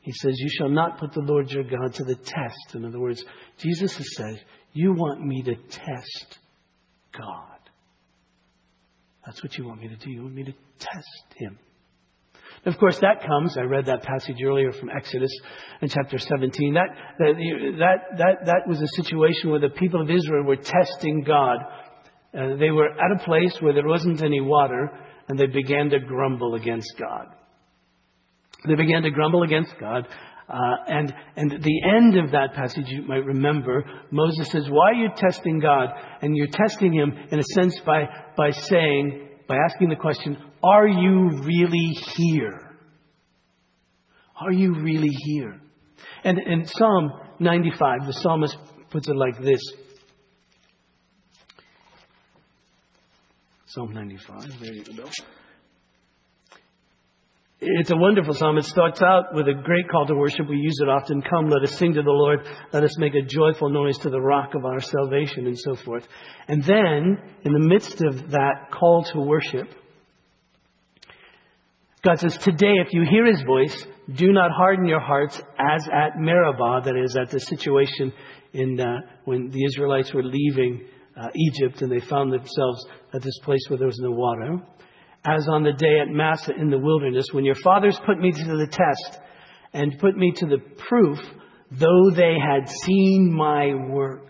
[0.01, 2.75] He says, You shall not put the Lord your God to the test.
[2.75, 3.25] In other words,
[3.59, 6.39] Jesus said, You want me to test
[7.17, 7.59] God.
[9.25, 10.11] That's what you want me to do.
[10.11, 11.59] You want me to test him.
[12.67, 15.31] Of course, that comes, I read that passage earlier from Exodus
[15.81, 16.75] in chapter 17.
[16.75, 17.35] That, that,
[17.79, 21.59] that, that, that was a situation where the people of Israel were testing God.
[22.37, 24.91] Uh, they were at a place where there wasn't any water,
[25.29, 27.29] and they began to grumble against God.
[28.69, 30.07] They began to grumble against God.
[30.47, 34.95] Uh, and, and the end of that passage, you might remember, Moses says, Why are
[34.95, 35.89] you testing God?
[36.21, 38.05] And you're testing him, in a sense, by,
[38.37, 42.71] by saying, by asking the question, are you really here?
[44.41, 45.61] Are you really here?
[46.23, 47.11] And in Psalm
[47.41, 48.57] 95, the psalmist
[48.91, 49.61] puts it like this
[53.67, 55.09] Psalm 95, there you go.
[57.63, 58.57] It's a wonderful psalm.
[58.57, 60.49] It starts out with a great call to worship.
[60.49, 61.21] We use it often.
[61.21, 62.41] Come, let us sing to the Lord.
[62.73, 66.09] Let us make a joyful noise to the rock of our salvation and so forth.
[66.49, 69.69] And then, in the midst of that call to worship,
[72.03, 76.19] God says, Today, if you hear his voice, do not harden your hearts as at
[76.19, 78.11] Meribah, that is, at the situation
[78.55, 83.39] in, uh, when the Israelites were leaving uh, Egypt and they found themselves at this
[83.43, 84.63] place where there was no water.
[85.25, 88.45] As on the day at Massah in the wilderness, when your fathers put me to
[88.45, 89.21] the test
[89.73, 91.19] and put me to the proof,
[91.71, 94.27] though they had seen my work.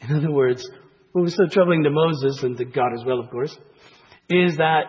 [0.00, 0.68] In other words,
[1.12, 3.56] what was so troubling to Moses and to God as well, of course,
[4.28, 4.84] is that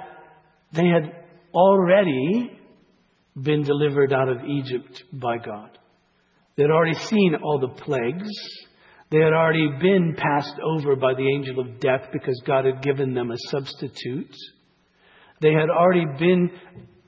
[0.74, 1.16] they had
[1.54, 2.60] already
[3.40, 5.78] been delivered out of Egypt by God.
[6.56, 8.30] They had already seen all the plagues.
[9.12, 13.14] They had already been passed over by the angel of death because God had given
[13.14, 14.34] them a substitute.
[15.42, 16.50] They had already been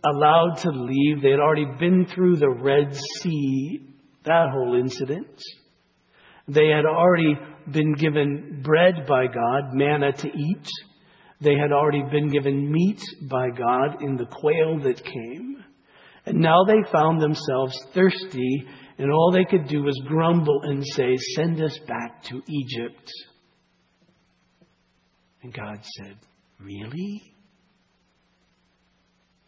[0.05, 1.21] allowed to leave.
[1.21, 3.87] They had already been through the Red Sea,
[4.25, 5.41] that whole incident.
[6.47, 7.35] They had already
[7.71, 10.67] been given bread by God, manna to eat.
[11.39, 15.63] They had already been given meat by God in the quail that came.
[16.25, 21.17] And now they found themselves thirsty, and all they could do was grumble and say,
[21.35, 23.11] Send us back to Egypt.
[25.41, 26.17] And God said,
[26.59, 27.33] Really?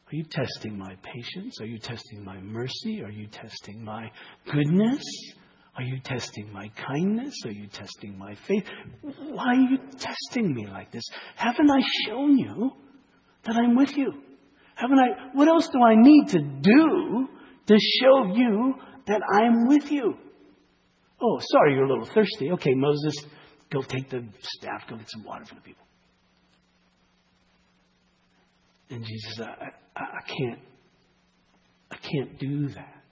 [0.08, 1.60] Are you testing my patience?
[1.60, 3.02] Are you testing my mercy?
[3.04, 4.12] Are you testing my
[4.52, 5.04] goodness?
[5.78, 7.34] Are you testing my kindness?
[7.46, 8.64] Are you testing my faith?
[9.02, 11.04] Why are you testing me like this?
[11.36, 12.72] Haven't I shown you
[13.46, 14.14] that I'm with you?
[14.76, 15.32] Haven't I?
[15.34, 17.28] What else do I need to do
[17.68, 18.76] to show you
[19.08, 20.16] that I'm with you?
[21.22, 22.52] Oh, sorry, you're a little thirsty.
[22.52, 23.16] Okay, Moses,
[23.72, 25.86] go take the staff, go get some water for the people.
[28.90, 30.60] And Jesus, I, I, I can't,
[31.92, 33.04] I can't do that.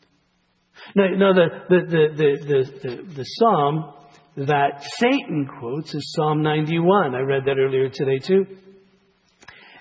[0.95, 3.93] No, no the, the, the, the, the, the psalm
[4.35, 7.15] that Satan quotes is Psalm 91.
[7.15, 8.45] I read that earlier today too.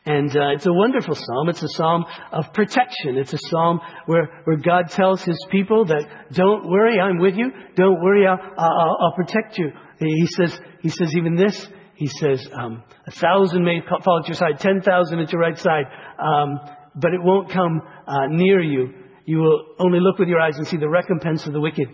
[0.05, 1.49] And uh, it's a wonderful psalm.
[1.49, 3.17] It's a psalm of protection.
[3.17, 7.53] It's a psalm where, where God tells his people that don't worry, I'm with you.
[7.77, 9.71] Don't worry, I'll, I'll, I'll protect you.
[10.01, 11.69] He says, he says even this.
[11.95, 15.57] He says, um, a thousand may fall at your side, ten thousand at your right
[15.57, 15.85] side,
[16.19, 16.59] um,
[16.97, 18.93] but it won't come uh, near you.
[19.25, 21.87] You will only look with your eyes and see the recompense of the wicked.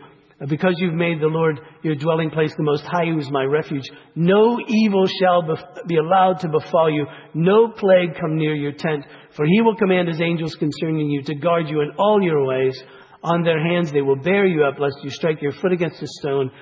[0.47, 3.91] Because you've made the Lord your dwelling place, the Most High, who is my refuge,
[4.15, 5.43] no evil shall
[5.89, 10.07] be allowed to befall you, no plague come near your tent, for he will command
[10.07, 12.81] his angels concerning you to guard you in all your ways.
[13.25, 16.07] On their hands they will bear you up, lest you strike your foot against a
[16.21, 16.53] stone.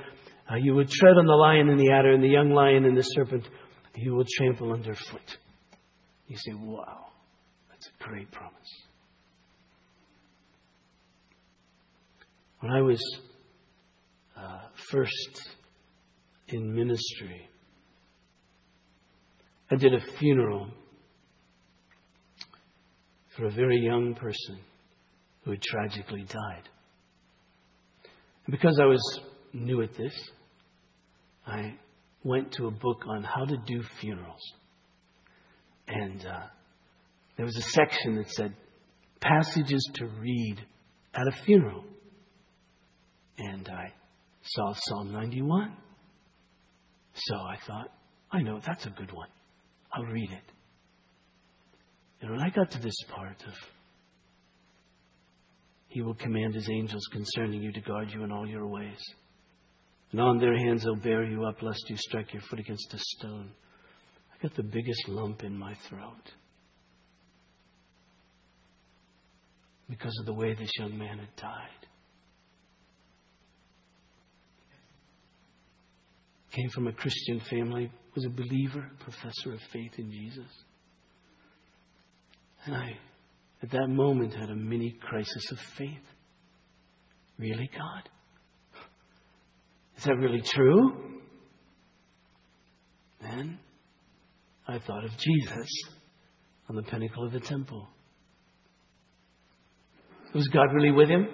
[0.50, 2.96] Uh, you will tread on the lion and the adder, and the young lion and
[2.96, 3.46] the serpent
[3.94, 5.38] you will trample underfoot.
[6.28, 7.06] You say, wow,
[7.70, 8.54] that's a great promise.
[12.60, 13.00] When I was
[14.36, 14.58] uh,
[14.90, 15.48] first
[16.48, 17.48] in ministry,
[19.70, 20.68] I did a funeral
[23.36, 24.58] for a very young person
[25.44, 26.68] who had tragically died.
[28.46, 29.20] And because I was
[29.52, 30.14] new at this,
[31.46, 31.74] I
[32.24, 34.40] went to a book on how to do funerals.
[35.88, 36.46] And uh,
[37.36, 38.54] there was a section that said
[39.20, 40.56] passages to read
[41.14, 41.84] at a funeral.
[43.38, 43.92] And I
[44.46, 45.76] saw Psalm 91.
[47.14, 47.88] So I thought,
[48.30, 49.28] I know, that's a good one.
[49.92, 50.52] I'll read it.
[52.20, 53.54] And when I got to this part of,
[55.88, 59.02] He will command His angels concerning you to guard you in all your ways.
[60.12, 62.98] And on their hands they'll bear you up, lest you strike your foot against a
[62.98, 63.50] stone.
[64.32, 66.32] I got the biggest lump in my throat
[69.88, 71.86] because of the way this young man had died.
[76.56, 80.50] Came from a Christian family, was a believer, professor of faith in Jesus.
[82.64, 82.96] And I,
[83.62, 86.00] at that moment, had a mini crisis of faith.
[87.38, 88.08] Really, God?
[89.98, 91.20] Is that really true?
[93.20, 93.58] Then
[94.66, 95.68] I thought of Jesus
[96.70, 97.86] on the pinnacle of the temple.
[100.34, 101.28] Was God really with him?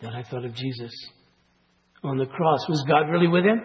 [0.00, 0.92] Then I thought of Jesus
[2.04, 2.68] on the cross.
[2.68, 3.60] Was God really with him?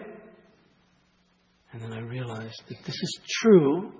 [1.74, 3.92] And then I realized that this is true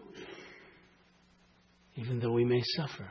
[1.97, 3.11] even though we may suffer.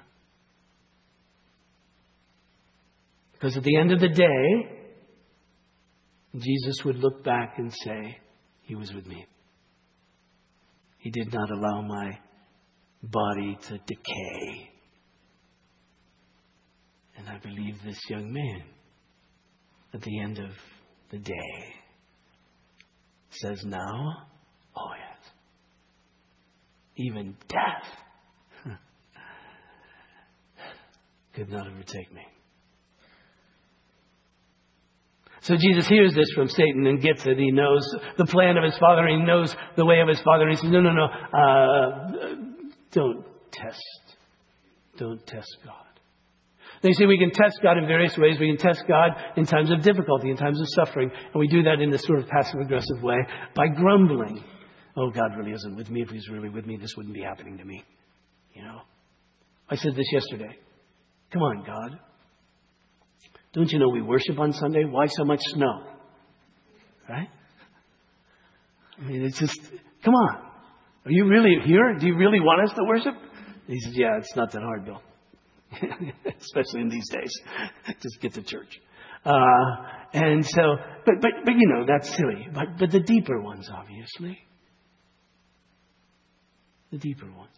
[3.33, 4.79] Because at the end of the day,
[6.35, 8.17] Jesus would look back and say,
[8.61, 9.25] He was with me.
[10.97, 12.17] He did not allow my
[13.03, 14.69] body to decay.
[17.17, 18.63] And I believe this young man,
[19.93, 20.51] at the end of
[21.11, 21.73] the day,
[23.29, 24.27] says, Now,
[24.75, 25.31] oh yes,
[26.97, 27.87] even death
[31.33, 32.23] could not overtake me.
[35.43, 37.37] So Jesus hears this from Satan and gets it.
[37.37, 37.85] He knows
[38.17, 39.05] the plan of his father.
[39.05, 40.47] He knows the way of his father.
[40.47, 42.35] And he says, no, no, no, uh,
[42.93, 44.15] don't test.
[44.97, 45.75] Don't test God.
[46.81, 48.37] They say we can test God in various ways.
[48.39, 51.11] We can test God in times of difficulty, in times of suffering.
[51.11, 53.17] And we do that in this sort of passive aggressive way
[53.53, 54.43] by grumbling.
[54.95, 56.01] Oh, God really isn't with me.
[56.01, 57.83] If He's really with me, this wouldn't be happening to me.
[58.53, 58.81] You know?
[59.69, 60.55] I said this yesterday.
[61.31, 61.99] Come on, God.
[63.53, 64.83] Don't you know we worship on Sunday?
[64.85, 65.83] Why so much snow?
[67.09, 67.29] Right?
[68.99, 69.59] I mean, it's just,
[70.03, 70.35] come on.
[71.05, 71.95] Are you really here?
[71.99, 73.13] Do you really want us to worship?
[73.67, 75.01] he says, Yeah, it's not that hard, Bill.
[76.39, 77.31] Especially in these days.
[78.01, 78.79] just get to church.
[79.25, 79.31] Uh,
[80.13, 80.75] and so,
[81.05, 82.47] but, but, but you know, that's silly.
[82.53, 84.39] But, but the deeper ones, obviously.
[86.93, 87.49] The deeper ones.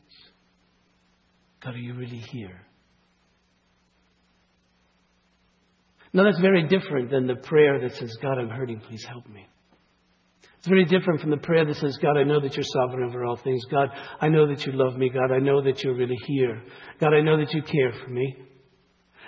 [1.62, 2.62] God, are you really here?
[6.14, 9.46] Now, that's very different than the prayer that says, God, I'm hurting, please help me.
[10.58, 13.26] It's very different from the prayer that says, God, I know that you're sovereign over
[13.26, 13.62] all things.
[13.70, 13.90] God,
[14.22, 15.10] I know that you love me.
[15.10, 16.64] God, I know that you're really here.
[17.02, 18.38] God, I know that you care for me.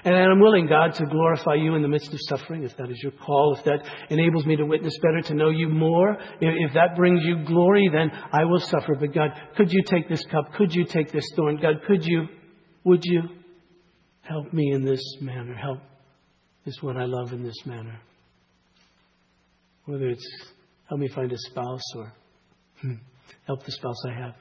[0.04, 3.02] And I'm willing, God, to glorify you in the midst of suffering, if that is
[3.02, 6.18] your call, if that enables me to witness better, to know you more.
[6.40, 8.96] If that brings you glory, then I will suffer.
[8.96, 10.54] But God, could you take this cup?
[10.54, 11.58] Could you take this thorn?
[11.58, 12.28] God, could you,
[12.84, 13.24] would you
[14.22, 15.56] help me in this manner?
[15.56, 15.80] Help
[16.66, 18.00] is what I love in this manner.
[19.86, 20.28] Whether it's
[20.88, 22.14] help me find a spouse or
[22.82, 22.94] hmm,
[23.46, 24.36] help the spouse I have,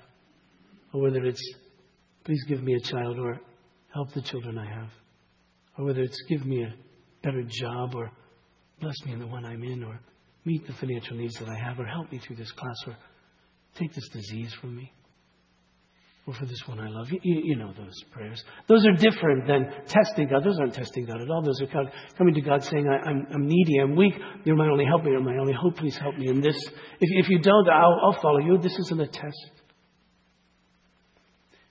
[0.92, 1.42] or whether it's
[2.24, 3.40] please give me a child or
[3.94, 4.90] help the children I have,
[5.78, 6.74] or whether it's give me a
[7.22, 8.10] better job or
[8.80, 10.00] bless me in the one I'm in, or
[10.44, 12.96] meet the financial needs that I have, or help me through this class, or
[13.78, 14.92] take this disease from me
[16.26, 17.06] or for this one I love.
[17.10, 18.42] You, you, know those prayers.
[18.68, 20.44] Those are different than testing God.
[20.44, 21.40] Those aren't testing God at all.
[21.40, 24.14] Those are God, coming to God saying, I, am needy, I'm weak.
[24.44, 25.04] You're my only help.
[25.04, 25.76] You're my only hope.
[25.76, 26.56] Please help me in this.
[27.00, 28.58] If, if you don't, I'll, I'll follow you.
[28.58, 29.50] This isn't a test.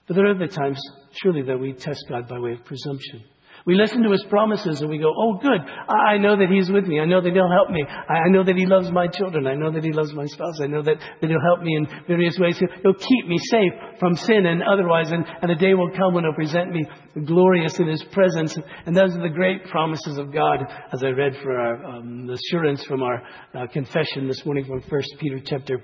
[0.06, 0.80] But there are other times,
[1.22, 3.24] surely, that we test God by way of presumption.
[3.66, 6.84] We listen to his promises and we go, oh good, I know that he's with
[6.84, 7.00] me.
[7.00, 7.84] I know that he'll help me.
[7.84, 9.48] I know that he loves my children.
[9.48, 10.60] I know that he loves my spouse.
[10.62, 12.56] I know that, that he'll help me in various ways.
[12.58, 15.10] He'll, keep me safe from sin and otherwise.
[15.10, 16.86] And, and a day will come when he'll present me
[17.24, 18.56] glorious in his presence.
[18.86, 20.60] And those are the great promises of God
[20.92, 23.20] as I read for our um, assurance from our
[23.52, 25.82] uh, confession this morning from 1 Peter chapter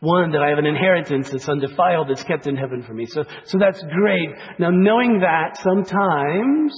[0.00, 3.04] one, that I have an inheritance that's undefiled, that's kept in heaven for me.
[3.04, 4.30] So, so that's great.
[4.58, 6.74] Now, knowing that, sometimes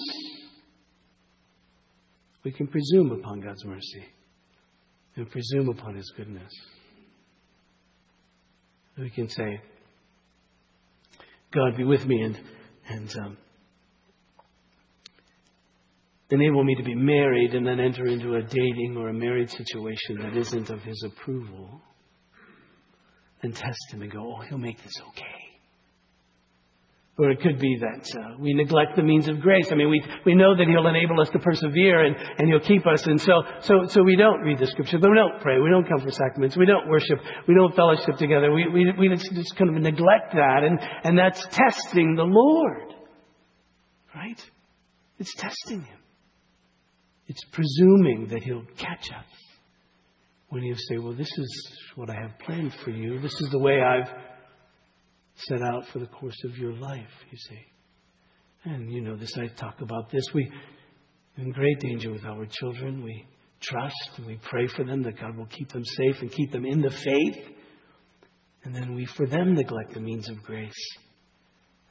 [2.45, 4.05] we can presume upon God's mercy
[5.15, 6.53] and presume upon His goodness.
[8.99, 9.61] We can say,
[11.53, 12.41] God, be with me and,
[12.89, 13.37] and um,
[16.31, 20.19] enable me to be married and then enter into a dating or a married situation
[20.23, 21.81] that isn't of His approval
[23.43, 25.43] and test Him and go, oh, He'll make this okay.
[27.19, 29.69] Or it could be that uh, we neglect the means of grace.
[29.71, 32.87] I mean, we, we know that He'll enable us to persevere and, and He'll keep
[32.87, 33.07] us.
[33.07, 34.97] And so, so, so we don't read the Scripture.
[34.97, 35.61] We don't pray.
[35.61, 36.57] We don't come for sacraments.
[36.57, 37.19] We don't worship.
[37.47, 38.51] We don't fellowship together.
[38.51, 40.63] We, we, we just kind of neglect that.
[40.65, 42.95] And, and that's testing the Lord.
[44.15, 44.41] Right?
[45.19, 45.99] It's testing Him.
[47.27, 49.42] It's presuming that He'll catch us
[50.53, 53.59] when you say, Well, this is what I have planned for you, this is the
[53.59, 54.09] way I've
[55.35, 57.61] set out for the course of your life, you see.
[58.65, 60.23] And you know this, I talk about this.
[60.35, 60.53] We
[61.39, 63.03] in great danger with our children.
[63.03, 63.25] We
[63.61, 66.67] trust and we pray for them that God will keep them safe and keep them
[66.67, 67.45] in the faith.
[68.65, 70.71] And then we, for them, neglect the means of grace.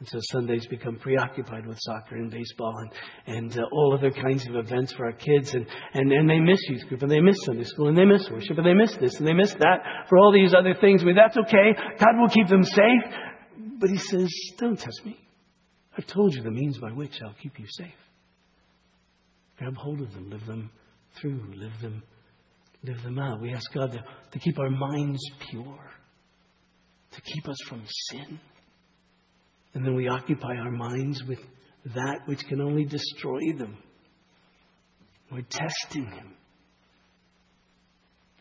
[0.01, 4.47] And so Sundays become preoccupied with soccer and baseball and, and uh, all other kinds
[4.47, 5.53] of events for our kids.
[5.53, 8.27] And, and, and they miss youth group and they miss Sunday school and they miss
[8.27, 11.03] worship and they miss this and they miss that for all these other things.
[11.03, 11.75] But that's okay.
[11.99, 13.13] God will keep them safe.
[13.79, 14.27] But He says,
[14.57, 15.19] don't test me.
[15.95, 17.93] I've told you the means by which I'll keep you safe.
[19.59, 20.71] Grab hold of them, live them
[21.21, 22.01] through, live them,
[22.83, 23.39] live them out.
[23.39, 25.21] We ask God to, to keep our minds
[25.51, 25.91] pure,
[27.11, 28.39] to keep us from sin
[29.73, 31.39] and then we occupy our minds with
[31.95, 33.77] that which can only destroy them.
[35.31, 36.33] We're testing Him.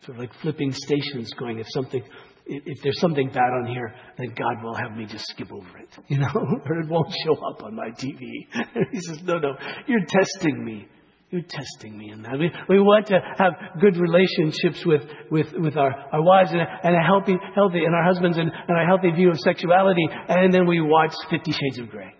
[0.05, 2.03] Sort of like flipping stations, going, if something,
[2.45, 5.89] if there's something bad on here, then God will have me just skip over it,
[6.07, 8.19] you know, or it won't show up on my TV.
[8.91, 9.55] he says, no, no,
[9.87, 10.87] you're testing me.
[11.31, 12.37] You're testing me in that.
[12.37, 15.01] We, we want to have good relationships with,
[15.31, 18.51] with, with our, our wives and a, and a healthy, healthy, and our husbands and,
[18.51, 22.13] and a healthy view of sexuality, and then we watch Fifty Shades of Grey.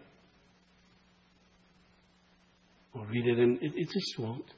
[2.93, 4.49] Or read it, and it, it just won't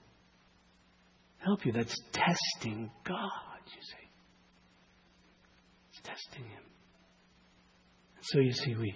[1.39, 1.71] help you.
[1.71, 4.07] That's testing God, you see.
[5.93, 6.63] It's testing Him.
[8.17, 8.95] And So you see, we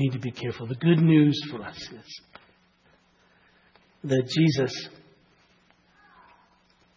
[0.00, 0.66] need to be careful.
[0.66, 2.20] The good news for us is
[4.04, 4.88] that Jesus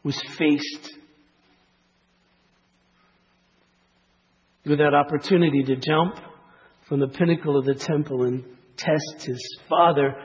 [0.04, 0.94] was faced
[4.66, 6.16] with that opportunity to jump
[6.88, 8.46] from the pinnacle of the temple and
[8.78, 10.16] test his father,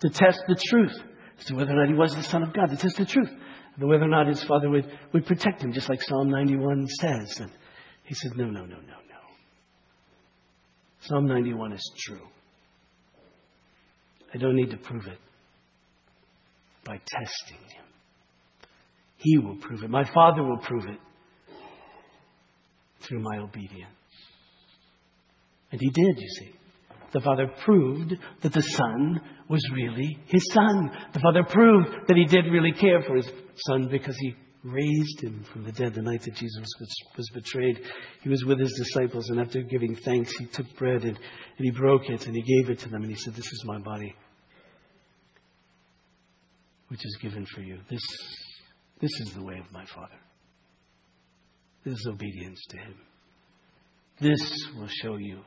[0.00, 0.96] to test the truth
[1.38, 3.30] as to whether or not he was the Son of God, to test the truth,
[3.76, 7.40] and whether or not his father would, would protect him, just like Psalm 91 says.
[7.40, 7.50] And
[8.04, 9.00] he said, No, no, no, no.
[11.02, 12.26] Psalm 91 is true.
[14.34, 15.18] I don't need to prove it
[16.84, 17.84] by testing him.
[19.16, 19.90] He will prove it.
[19.90, 20.98] My Father will prove it
[23.02, 23.90] through my obedience.
[25.72, 26.52] And he did, you see.
[27.12, 30.90] The Father proved that the Son was really his Son.
[31.12, 33.28] The Father proved that he did really care for his
[33.66, 36.66] Son because he raised him from the dead the night that Jesus
[37.16, 37.80] was betrayed.
[38.22, 41.70] He was with his disciples, and after giving thanks, he took bread and, and he
[41.70, 44.14] broke it and he gave it to them, and he said, This is my body,
[46.88, 47.78] which is given for you.
[47.88, 48.02] This,
[49.00, 50.18] this is the way of my Father.
[51.84, 52.94] This is obedience to him.
[54.20, 55.40] This will show you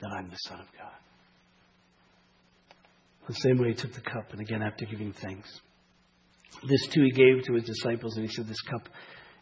[0.00, 0.92] that I'm the Son of God.
[3.26, 5.48] The same way he took the cup, and again, after giving thanks.
[6.62, 8.88] This too he gave to his disciples, and he said, This cup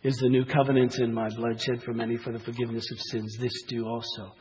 [0.03, 3.37] is the new covenant in my blood shed for many for the forgiveness of sins.
[3.39, 4.33] This do also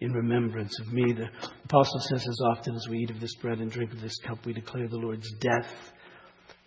[0.00, 1.12] in remembrance of me.
[1.12, 1.28] The
[1.64, 4.44] apostle says, As often as we eat of this bread and drink of this cup,
[4.44, 5.92] we declare the Lord's death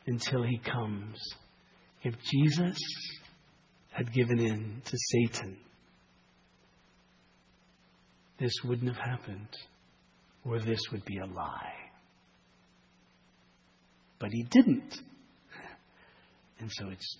[0.07, 1.19] until he comes.
[2.03, 2.77] If Jesus
[3.91, 5.57] had given in to Satan,
[8.39, 9.49] this wouldn't have happened,
[10.43, 11.73] or this would be a lie.
[14.19, 15.01] But he didn't.
[16.65, 17.17] And so it's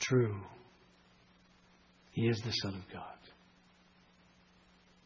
[0.00, 0.34] true.
[2.12, 3.02] He is the Son of God.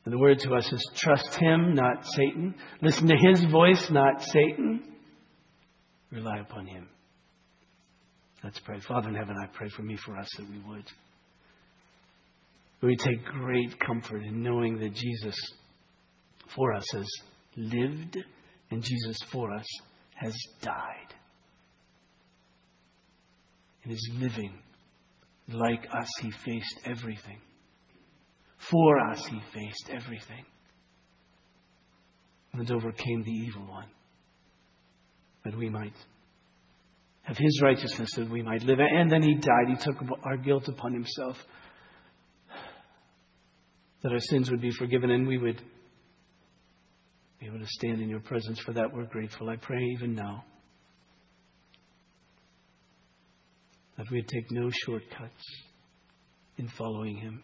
[0.05, 2.55] And the word to us is trust Him, not Satan.
[2.83, 4.85] Listen to His voice, not Satan.
[6.13, 6.87] Rely upon Him.
[8.45, 8.79] Let's pray.
[8.79, 10.85] Father in heaven, I pray for me, for us, that we would.
[12.81, 15.35] We take great comfort in knowing that Jesus
[16.55, 17.11] for us has
[17.57, 18.19] lived
[18.71, 19.67] and Jesus for us
[20.15, 21.04] has died.
[23.85, 24.53] In his living,
[25.49, 27.39] like us, he faced everything.
[28.71, 30.45] For us, he faced everything
[32.55, 33.89] and overcame the evil one
[35.45, 35.93] that we might
[37.23, 38.79] have his righteousness that we might live.
[38.81, 39.69] And then he died.
[39.69, 41.37] He took our guilt upon himself
[44.03, 45.61] that our sins would be forgiven and we would
[47.41, 48.61] be able to stand in your presence.
[48.61, 49.49] For that, we're grateful.
[49.51, 50.45] I pray even now
[53.97, 55.45] that we'd take no shortcuts
[56.59, 57.43] in following him.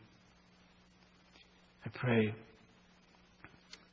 [1.84, 2.34] I pray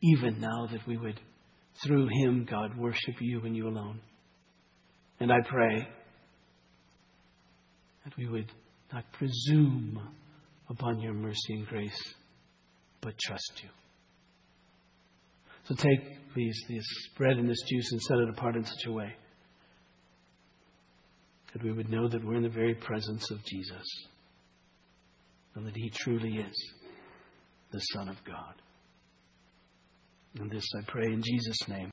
[0.02, 1.20] even now that we would,
[1.84, 4.00] through him, God, worship you and you alone.
[5.20, 5.88] And I pray
[8.04, 8.52] that we would
[8.94, 10.00] not presume
[10.70, 12.14] upon your mercy and grace,
[13.02, 13.70] but trust you.
[15.68, 16.86] So take, please, this
[17.18, 19.14] bread and this juice and set it apart in such a way
[21.54, 23.86] that we would know that we're in the very presence of Jesus
[25.56, 26.74] and that He truly is
[27.72, 28.56] the Son of God.
[30.40, 31.86] And this I pray in Jesus' name.